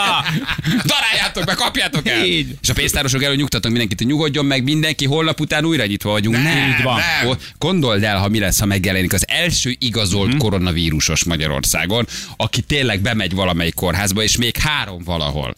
[0.92, 2.24] Daráljátok be, kapjátok el!
[2.24, 2.56] Így.
[2.62, 6.36] És a pénztárosok elő nyugtatunk mindenkit, hogy nyugodjon meg mindenki, holnap után újra nyitva vagyunk.
[6.36, 7.00] Nem, így van.
[7.24, 7.36] Nem.
[7.58, 10.38] Gondold el, ha mi lesz, ha megjelenik az első igazolt Mhm.
[10.38, 12.06] koronavírusos Magyarországon,
[12.36, 15.54] aki tényleg bemegy valamelyik kórházba, és még három valahol.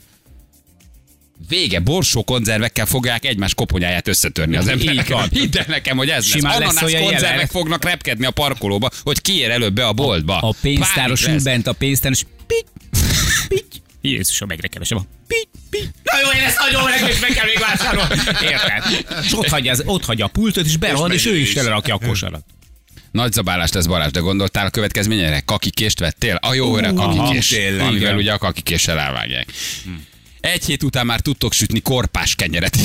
[1.48, 5.12] Vége, borsó konzervekkel fogják egymás koponyáját összetörni az emberek.
[5.30, 6.68] Hidd el nekem, hogy ez Simán lesz.
[6.68, 7.50] Ananász konzervek jelenet.
[7.50, 10.38] fognak repkedni a parkolóba, hogy ki ér előbb be a boltba.
[10.38, 11.42] A pénztáros ül lesz.
[11.42, 12.66] bent, a pénztáros pitty,
[13.48, 13.76] pitty.
[14.00, 15.88] Jézusom, egyre kevesebb a pitty.
[16.02, 18.14] Na jó, én ezt nagyon meg, és meg kell még vásárolni.
[18.42, 19.06] Érted?
[19.24, 21.98] És ott hagyja, az- ott hagyja a pultot, és berohad, és ő is telerakja a
[22.06, 22.44] kosarat.
[23.10, 25.40] Nagy zabálás lesz Balázs, de gondoltál a következményére?
[25.40, 26.34] Kakikést vettél?
[26.42, 27.54] A jó öreg kakikés.
[27.78, 29.46] Amivel ugye a kakikéssel elvágják.
[30.52, 32.78] Egy hét után már tudtok sütni korpás kenyeret.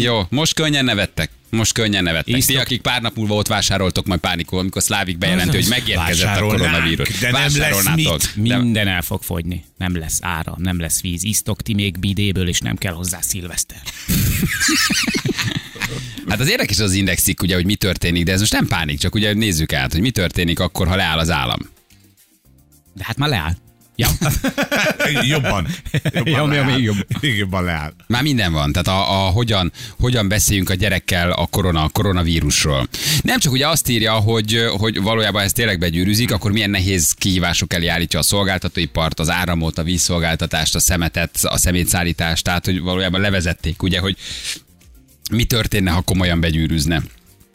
[0.00, 1.30] Jó, most könnyen nevettek.
[1.50, 2.32] Most könnyen nevettek.
[2.34, 2.56] Ti, Isztok.
[2.56, 7.18] akik pár nap múlva ott vásároltok majd pánikol, amikor Szlávik bejelenti, hogy megérkezett a koronavírus.
[7.18, 8.32] de nem lesz mit.
[8.34, 9.64] De- Minden el fog fogyni.
[9.76, 11.22] Nem lesz ára, nem lesz víz.
[11.24, 13.80] Isztok ti még bidéből, és nem kell hozzá szilveszter.
[16.28, 19.14] Hát az érdekes az indexik, ugye, hogy mi történik, de ez most nem pánik, csak
[19.14, 21.58] ugye nézzük át, hogy mi történik akkor, ha leáll az állam.
[22.94, 23.56] De hát már leáll.
[24.00, 24.08] Ja.
[25.22, 25.66] Jobban.
[26.12, 26.64] Jobban Ja, leáll.
[26.64, 26.96] még jobb?
[27.20, 27.92] Jobban leáll.
[28.06, 32.88] Már minden van, tehát a, a hogyan, hogyan beszéljünk a gyerekkel a, korona, a koronavírusról.
[33.22, 37.72] Nem csak ugye azt írja, hogy, hogy valójában ez tényleg begyűrűzik, akkor milyen nehéz kihívások
[37.72, 43.20] elé állítja a szolgáltatóipart, az áramot, a vízszolgáltatást, a szemetet, a szemétszállítást, tehát hogy valójában
[43.20, 44.16] levezették, ugye, hogy
[45.30, 47.02] mi történne, ha komolyan begyűrűzne.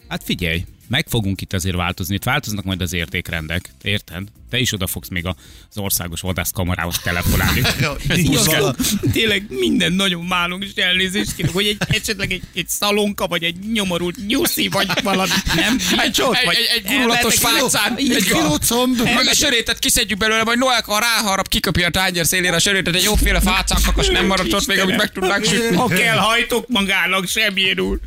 [0.07, 2.15] Hát figyelj, meg fogunk itt azért változni.
[2.15, 3.69] Itt változnak majd az értékrendek.
[3.81, 4.23] Érted?
[4.49, 7.61] Te is oda fogsz még az országos vadászkamarához telefonálni.
[9.13, 13.55] Tényleg minden nagyon málunk, és elnézést kérek, hogy egy, esetleg egy, egy szalonka, vagy egy
[13.73, 15.31] nyomorult nyuszi, vagy valami.
[15.55, 15.77] Nem?
[15.97, 19.01] Egy egy, vagy egy, egy gurulatos fácán, egy kilócomb.
[19.01, 23.03] Meg a sörétet kiszedjük belőle, majd Noelka ráharap, kiköpi a tányér szélére a sörétet, egy
[23.03, 25.75] jóféle fácán kakas nem maradt ott még, amit meg tudnánk sütni.
[25.75, 27.99] Ha kell, hajtok magának, semmilyen úr.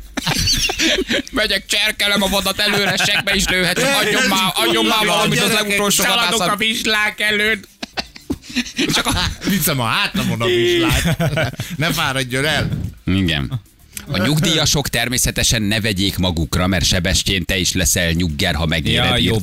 [1.31, 5.51] Megyek, cserkelem a vadat előre, segbe is lőhet, csak adjon már, adjon már valamit az
[5.51, 7.67] legutolsó Szaladok a vizslák előtt.
[8.93, 9.11] Csak a...
[9.43, 11.17] Viszem a hátamon a vizslát.
[11.77, 12.69] Ne fáradjon el.
[13.05, 13.61] Igen.
[14.11, 19.35] A nyugdíjasok természetesen ne vegyék magukra, mert Sebestyén te is leszel nyugger, ha megéred Ja.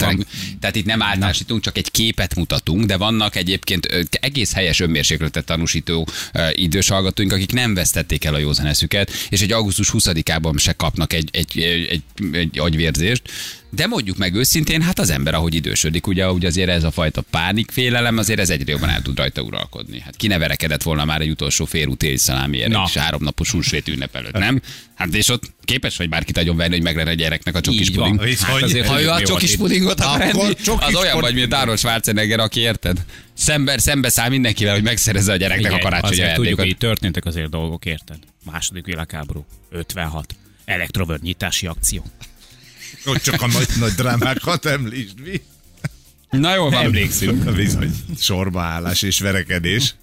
[0.61, 6.09] Tehát itt nem általánosítunk, csak egy képet mutatunk, de vannak egyébként egész helyes önmérsékletet tanúsító
[6.52, 11.12] idős hallgatóink, akik nem vesztették el a józan eszüket, és egy augusztus 20-ában se kapnak
[11.12, 13.22] egy, egy, egy, egy, egy agyvérzést.
[13.77, 17.21] De mondjuk meg őszintén, hát az ember, ahogy idősödik, ugye, ugye azért ez a fajta
[17.21, 20.01] pánikfélelem, azért ez egyre jobban el tud rajta uralkodni.
[20.01, 22.85] Hát ki ne verekedett volna már egy utolsó félútéli szalámiért Na.
[22.87, 24.61] és háromnapos húsvét ünnep előtt, nem?
[24.95, 28.21] Hát és ott képes vagy bárkit agyon venni, hogy meglen a gyereknek a csokis puding.
[28.39, 32.41] Hát azért, Ha ő a csokis pudingot akar enni, az olyan vagy, mint Arnold Schwarzenegger,
[32.41, 33.05] aki érted?
[33.35, 36.89] Szembe, szembe száll mindenkivel, hogy megszerezze a gyereknek Figyelj, a karácsonyi azért tudjuk, hogy ajándékot.
[36.89, 38.19] történtek azért dolgok, érted?
[38.45, 40.35] Második világháború, 56.
[40.65, 42.05] Elektrovör nyitási akció.
[43.05, 45.40] Ott csak a nagy, nagy drámákat említsd, mi?
[46.31, 46.85] Na jó van.
[46.85, 47.55] Emlékszünk.
[47.55, 47.94] Bizony.
[48.18, 49.94] Sorbaállás és verekedés.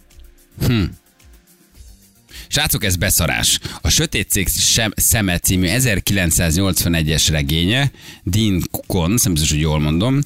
[2.48, 3.60] Srácok, ez beszarás.
[3.82, 7.92] A Sötét Cég sem, Szeme című 1981-es regénye,
[8.24, 10.20] Dean Kukon, nem biztos, hogy jól mondom,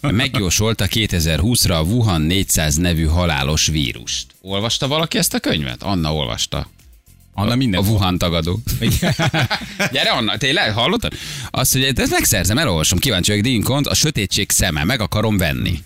[0.00, 4.26] megjósolta 2020-ra a Wuhan 400 nevű halálos vírust.
[4.40, 5.82] Olvasta valaki ezt a könyvet?
[5.82, 6.70] Anna olvasta.
[7.38, 7.80] Anna A minden.
[7.80, 8.58] Wuhan tagadó.
[9.92, 11.12] Gyere, Anna, tényleg hallottad?
[11.50, 15.82] Azt, hogy ezt megszerzem, elolvasom, kíváncsi vagyok, Dean Kont, a sötétség szeme, meg akarom venni.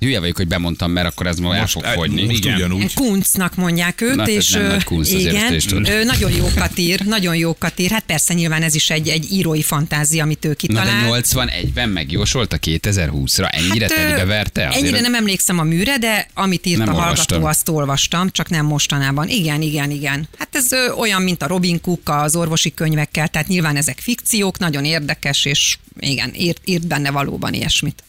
[0.00, 2.24] Hülye vagyok, hogy bemondtam, mert akkor ez ma el fog fogyni.
[2.24, 2.94] Most ugyanúgy.
[2.94, 7.36] Kuncnak mondják őt, Na, ez és nem nagy kunc, igen, ö, nagyon jókat ír, nagyon
[7.36, 7.90] jókat ír.
[7.90, 11.24] Hát persze nyilván ez is egy, egy írói fantázia, amit ő Na kitalált.
[11.24, 14.66] de 81-ben megjósolta 2020-ra, ennyire hát, telibe verte?
[14.66, 17.44] Azért Ennyire nem emlékszem a műre, de amit írt Nem a hallgató, olvastam.
[17.44, 19.28] azt olvastam, csak nem mostanában.
[19.28, 20.28] Igen, igen, igen.
[20.38, 24.58] Hát ez ö, olyan, mint a Robin Cook az orvosi könyvekkel, tehát nyilván ezek fikciók,
[24.58, 28.02] nagyon érdekes, és igen, írt, írt benne valóban ilyesmit.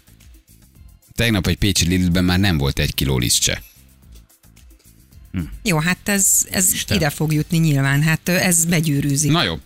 [1.20, 3.62] Tegnap egy Pécsi Lidlben már nem volt egy kiló lisztse.
[5.64, 9.32] Jó, hát ez, ez ide fog jutni nyilván, hát ez begyűrűzik.
[9.32, 9.60] Na jó.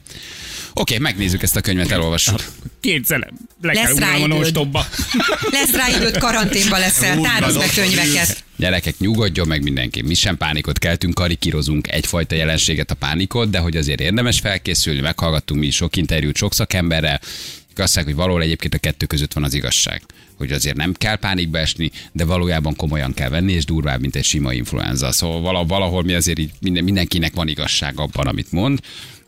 [0.73, 2.45] Oké, megnézzük ezt a könyvet, elolvassuk.
[2.79, 4.39] Kétszer le kell Lesz rá ugranom a időd.
[4.39, 4.87] nostobba.
[5.51, 8.43] Lesz rá időt, karanténba leszel, tározd be könyveket.
[8.57, 10.01] Gyerekek, nyugodjon meg mindenki.
[10.01, 15.59] Mi sem pánikot keltünk, karikírozunk egyfajta jelenséget a pánikot, de hogy azért érdemes felkészülni, meghallgattunk
[15.59, 17.19] mi sok interjút sok szakemberrel,
[17.63, 20.01] akik azt mondják, hogy valahol egyébként a kettő között van az igazság.
[20.43, 24.23] Hogy azért nem kell pánikba esni, de valójában komolyan kell venni, és durvább, mint egy
[24.23, 25.11] sima influenza.
[25.11, 28.79] Szóval vala- valahol mi azért így minden, mindenkinek van igazság abban, amit mond.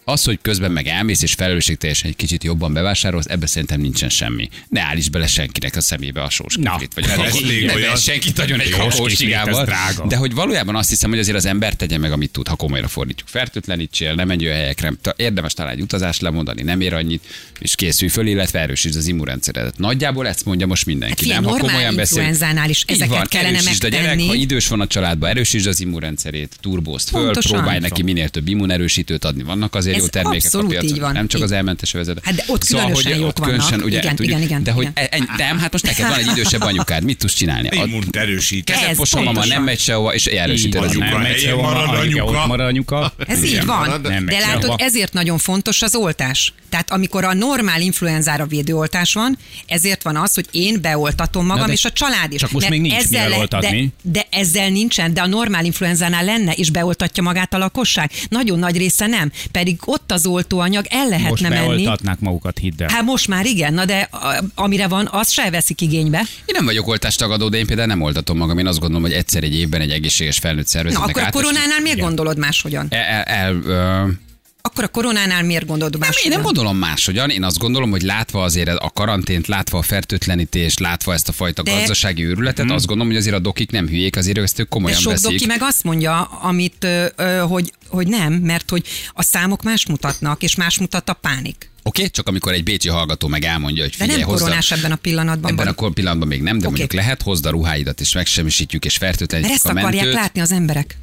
[0.07, 4.49] Az, hogy közben meg elmész és felelősségteljesen egy kicsit jobban bevásárolsz, ebbe szerintem nincsen semmi.
[4.69, 6.29] Ne állíts bele senkinek a szemébe a
[6.95, 9.35] vagy ez kakaó- még ne senkit nagyon egy kiflit,
[9.65, 10.05] drága.
[10.07, 12.87] De hogy valójában azt hiszem, hogy azért az ember tegye meg, amit tud, ha komolyra
[12.87, 13.27] fordítjuk.
[13.27, 17.23] Fertőtlenítsél, nem menj olyan helyekre, érdemes talán egy utazást lemondani, nem ér annyit,
[17.59, 19.77] és készülj föl, illetve erősítsd az immunrendszeredet.
[19.77, 21.29] Nagyjából ezt mondja most mindenki.
[21.29, 22.35] Hát nem, ha komolyan beszél.
[22.67, 27.09] is ezeket van, kellene a gyerek, ha idős van a családban, erősítsd az immunrendszerét, turbózd
[27.09, 29.43] föl, próbálj neki minél több immunerősítőt adni.
[29.43, 31.11] Vannak azért Ez jó termékek a abszolút piacon, így van.
[31.11, 32.19] nem csak az elmentes övezet.
[32.23, 33.85] Hát de ott különösen hogy jók ott különösen, vannak.
[33.85, 35.07] ugye, Igen, tudjuk, igen, igen, De hogy igen.
[35.11, 37.69] e- e- nem, hát most neked van egy idősebb anyukád, mit tudsz csinálni?
[37.71, 38.73] Immunt erősít.
[38.97, 40.93] Mosom, mama nem megy sehova, és erősíted az
[42.47, 43.13] marad anyuka.
[43.27, 44.01] Ez így van.
[44.01, 46.53] De látod, ezért nagyon fontos az oltás.
[46.69, 49.37] Tehát amikor a normál influenzára védőoltás van,
[49.67, 52.39] ezért van az, hogy én beoltatom magam, és a család is.
[52.39, 53.03] csak most még nincs
[53.37, 53.93] oltatni.
[54.01, 58.11] De, de ezzel nincsen, de a normál influenzánál lenne, és beoltatja magát a lakosság.
[58.29, 59.31] Nagyon nagy része nem.
[59.51, 61.67] Pedig ott az oltóanyag, el Most lehetne menni.
[61.67, 62.89] beoltatnák magukat, hidd el.
[62.91, 66.17] Hát most már igen, na de a, amire van, azt se veszik igénybe.
[66.19, 68.57] Én nem vagyok oltástagadó, de én például nem oltatom magam.
[68.57, 71.79] Én azt gondolom, hogy egyszer egy évben egy egészséges felnőtt Na, szervezetnek akkor a koronánál
[71.81, 72.87] miért gondolod máshogyan?
[72.89, 74.07] El, el, el, ö,
[74.65, 76.31] Akkor a koronánál miért gondolod nem, máshogyan?
[76.31, 77.29] én nem gondolom máshogyan.
[77.29, 81.61] Én azt gondolom, hogy látva azért a karantént, látva a fertőtlenítést, látva ezt a fajta
[81.63, 84.75] De- gazdasági őrületet, azt gondolom, hogy azért a dokik nem hülyék, azért ezt ők De
[84.75, 85.29] komolyan sok veszik.
[85.31, 89.85] doki meg azt mondja, amit, ö, ö, hogy, hogy nem, mert hogy a számok más
[89.85, 91.69] mutatnak, és más mutat a pánik.
[91.83, 92.09] Oké, okay?
[92.11, 94.91] csak amikor egy bécsi hallgató meg elmondja, hogy De figyelj, nem hozd a- koronás ebben
[94.91, 95.51] a pillanatban.
[95.51, 95.75] Ebben a van.
[95.75, 96.67] kor pillanatban még nem, de Oké.
[96.67, 100.13] mondjuk lehet, hozd a ruháidat, és megsemmisítjük, és Mert fertőtlenítjük ezt a akarják mentőt.
[100.13, 100.97] látni az emberek.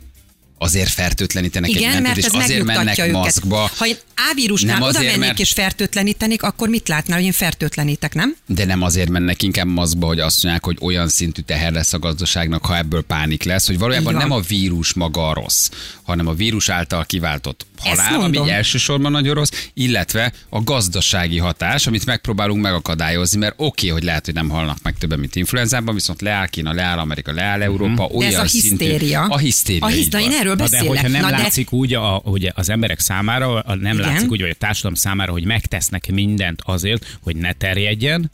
[0.62, 3.12] Azért fertőtlenítenek egy Igen, mentőt, mert és azért mennek őket.
[3.12, 3.70] maszkba.
[3.76, 3.96] Ha én
[4.30, 8.36] A-vírusnál Nem oda azért, mennék mert- és fertőtlenítenék, akkor mit látnál, hogy én fertőtlenítek, nem?
[8.46, 11.98] De nem azért mennek inkább maszkba, hogy azt mondják, hogy olyan szintű teher lesz a
[11.98, 15.68] gazdaságnak, ha ebből pánik lesz, hogy valójában nem a vírus maga a rossz,
[16.02, 22.06] hanem a vírus által kiváltott halál, ami elsősorban nagyon rossz, illetve a gazdasági hatás, amit
[22.06, 26.46] megpróbálunk megakadályozni, mert oké, hogy lehet, hogy nem halnak meg többen, mint influenzában, viszont leáll
[26.46, 28.12] Kína, leáll Amerika, leáll Európa, Mhm.
[28.12, 29.18] De olyan ez a hisztéria.
[29.18, 29.86] Szintű, a hisztéria.
[29.86, 30.88] A hisztéria, én erről Na de beszélek.
[30.88, 34.07] hogyha nem Na de- látszik úgy a, hogy az emberek számára, a, nem Igen.
[34.12, 38.30] látszik úgy, hogy a társadalom számára, hogy megtesznek mindent azért, hogy ne terjedjen,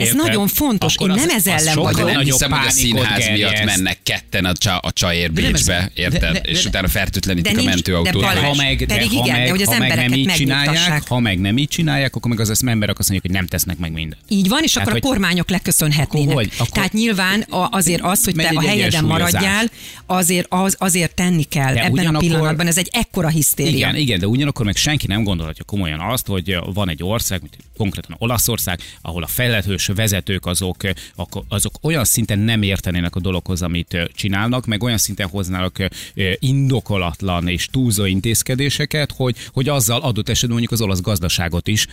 [0.00, 0.94] Ez nagyon fontos.
[1.00, 1.96] Én nem ez ellen vagyok.
[2.06, 5.32] Nem nagyobb hiszem, hogy a színház miatt mennek ketten a, csa, a De nem ez-
[5.32, 6.20] Bécsbe, de- érted?
[6.20, 8.22] de- de- és utána fertőtlenítik de a mentőautót.
[8.22, 10.32] de ha meg, de, Pedig ha igen, meg, de hogy az ha meg nem így
[10.32, 13.46] csinálják, ha meg nem így csinálják, akkor meg az, az emberek azt mondják, hogy nem
[13.50, 14.22] tesznek meg mindent.
[14.28, 16.28] Így van, és akkor a kormányok leköszönhetnének.
[16.28, 16.52] Akkor hogy?
[16.54, 19.70] Akkor- Tehát nyilván azért az, hogy te a helyeden maradjál,
[20.06, 21.72] azért, az, azért tenni kell.
[21.74, 23.76] De Ebben a pillanatban ez egy ekkora hisztéria.
[23.76, 27.56] Igen, igen, de ugyanakkor meg senki nem gondolhatja komolyan azt, hogy van egy ország, mint
[27.76, 30.76] konkrétan Olaszország, ahol a fejlesztős vezetők azok,
[31.48, 35.76] azok olyan szinten nem értenének a dologhoz, amit csinálnak, meg olyan szinten hoznának
[36.38, 41.86] indokolatlan és túlzó intézkedéseket, hogy, hogy azzal adott esetben mondjuk az olasz gazdaságot is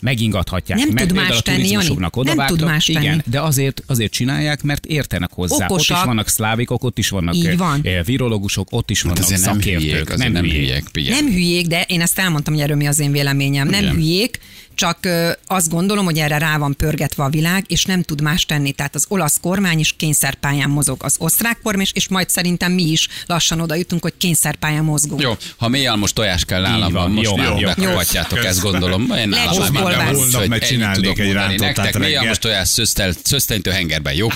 [0.00, 0.78] megingathatják.
[0.78, 1.96] Nem meg tud más tenni, Jani.
[2.22, 3.04] Nem tud más tenni.
[3.04, 5.64] Igen, de azért, azért csinálják, mert értenek hozzá.
[5.64, 5.96] Ott Okosak.
[5.96, 7.86] is vannak szlávikok, ott is vannak Így van.
[8.04, 9.90] virológusok, ott is vannak azért nem szakértők.
[9.90, 11.08] hülyék, azért nem hülyék.
[11.08, 13.68] Nem hülyék, de én ezt elmondtam, hogy erről mi az én véleményem.
[13.68, 13.94] Nem Igen.
[13.94, 14.38] hülyék,
[14.74, 14.98] csak
[15.46, 18.72] azt gondolom, hogy erre rá van pörgetve a világ, és nem tud más tenni.
[18.72, 22.82] Tehát az olasz kormány is kényszerpályán mozog, az osztrák kormány is, és majd szerintem mi
[22.82, 25.20] is lassan oda jutunk, hogy kényszerpályán mozgunk.
[25.20, 27.68] Jó, ha mély almos tojás kell nálam, van, most jó, már jó.
[27.76, 27.98] Jó.
[28.42, 29.12] ezt gondolom.
[29.18, 32.68] Én nálam már Holnap hogy meg ennyit csinálnék tudok egy rántottát Nektek mély almos tojás
[32.68, 34.28] szöztel, szöztenytő hengerben, jó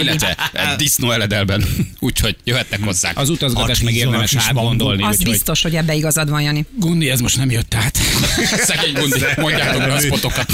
[0.00, 0.36] illetve
[0.76, 1.64] disznó eledelben,
[1.98, 3.18] úgyhogy jöhettek hozzánk.
[3.18, 5.02] Az utazgatás meg érdemes átgondolni.
[5.02, 6.66] Az biztos, hogy ebbe igazad van, Jani.
[6.76, 7.98] Gundi, ez most nem jött át.
[8.68, 10.52] Szegény gundi, mondjátok le a spotokat.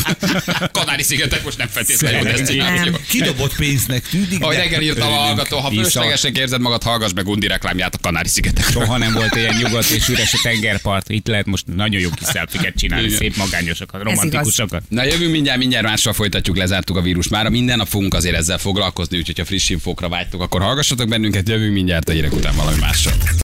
[0.73, 2.37] Kanári-szigetek most nem feltétlenül Nem.
[2.37, 2.93] desztináció.
[3.09, 4.43] Kidobott pénznek tűnik.
[4.43, 8.85] Ahogy reggel írtam a hallgató, ha fölöslegesnek érzed magad, hallgass meg Gundi reklámját a Kanári-szigetekről.
[8.85, 11.09] Soha nem volt ilyen nyugodt és üres a tengerpart.
[11.09, 14.15] Itt lehet most nagyon jó kis szelfiket csinálni, szép magányosokat, igaz.
[14.15, 14.83] romantikusokat.
[14.89, 17.49] Na jövünk mindjárt, mindjárt mással folytatjuk, lezártuk a vírus már.
[17.49, 21.73] Minden nap fogunk azért ezzel foglalkozni, úgyhogy ha friss infókra vágytok, akkor hallgassatok bennünket, jövünk
[21.73, 23.13] mindjárt a hírek után valami mással.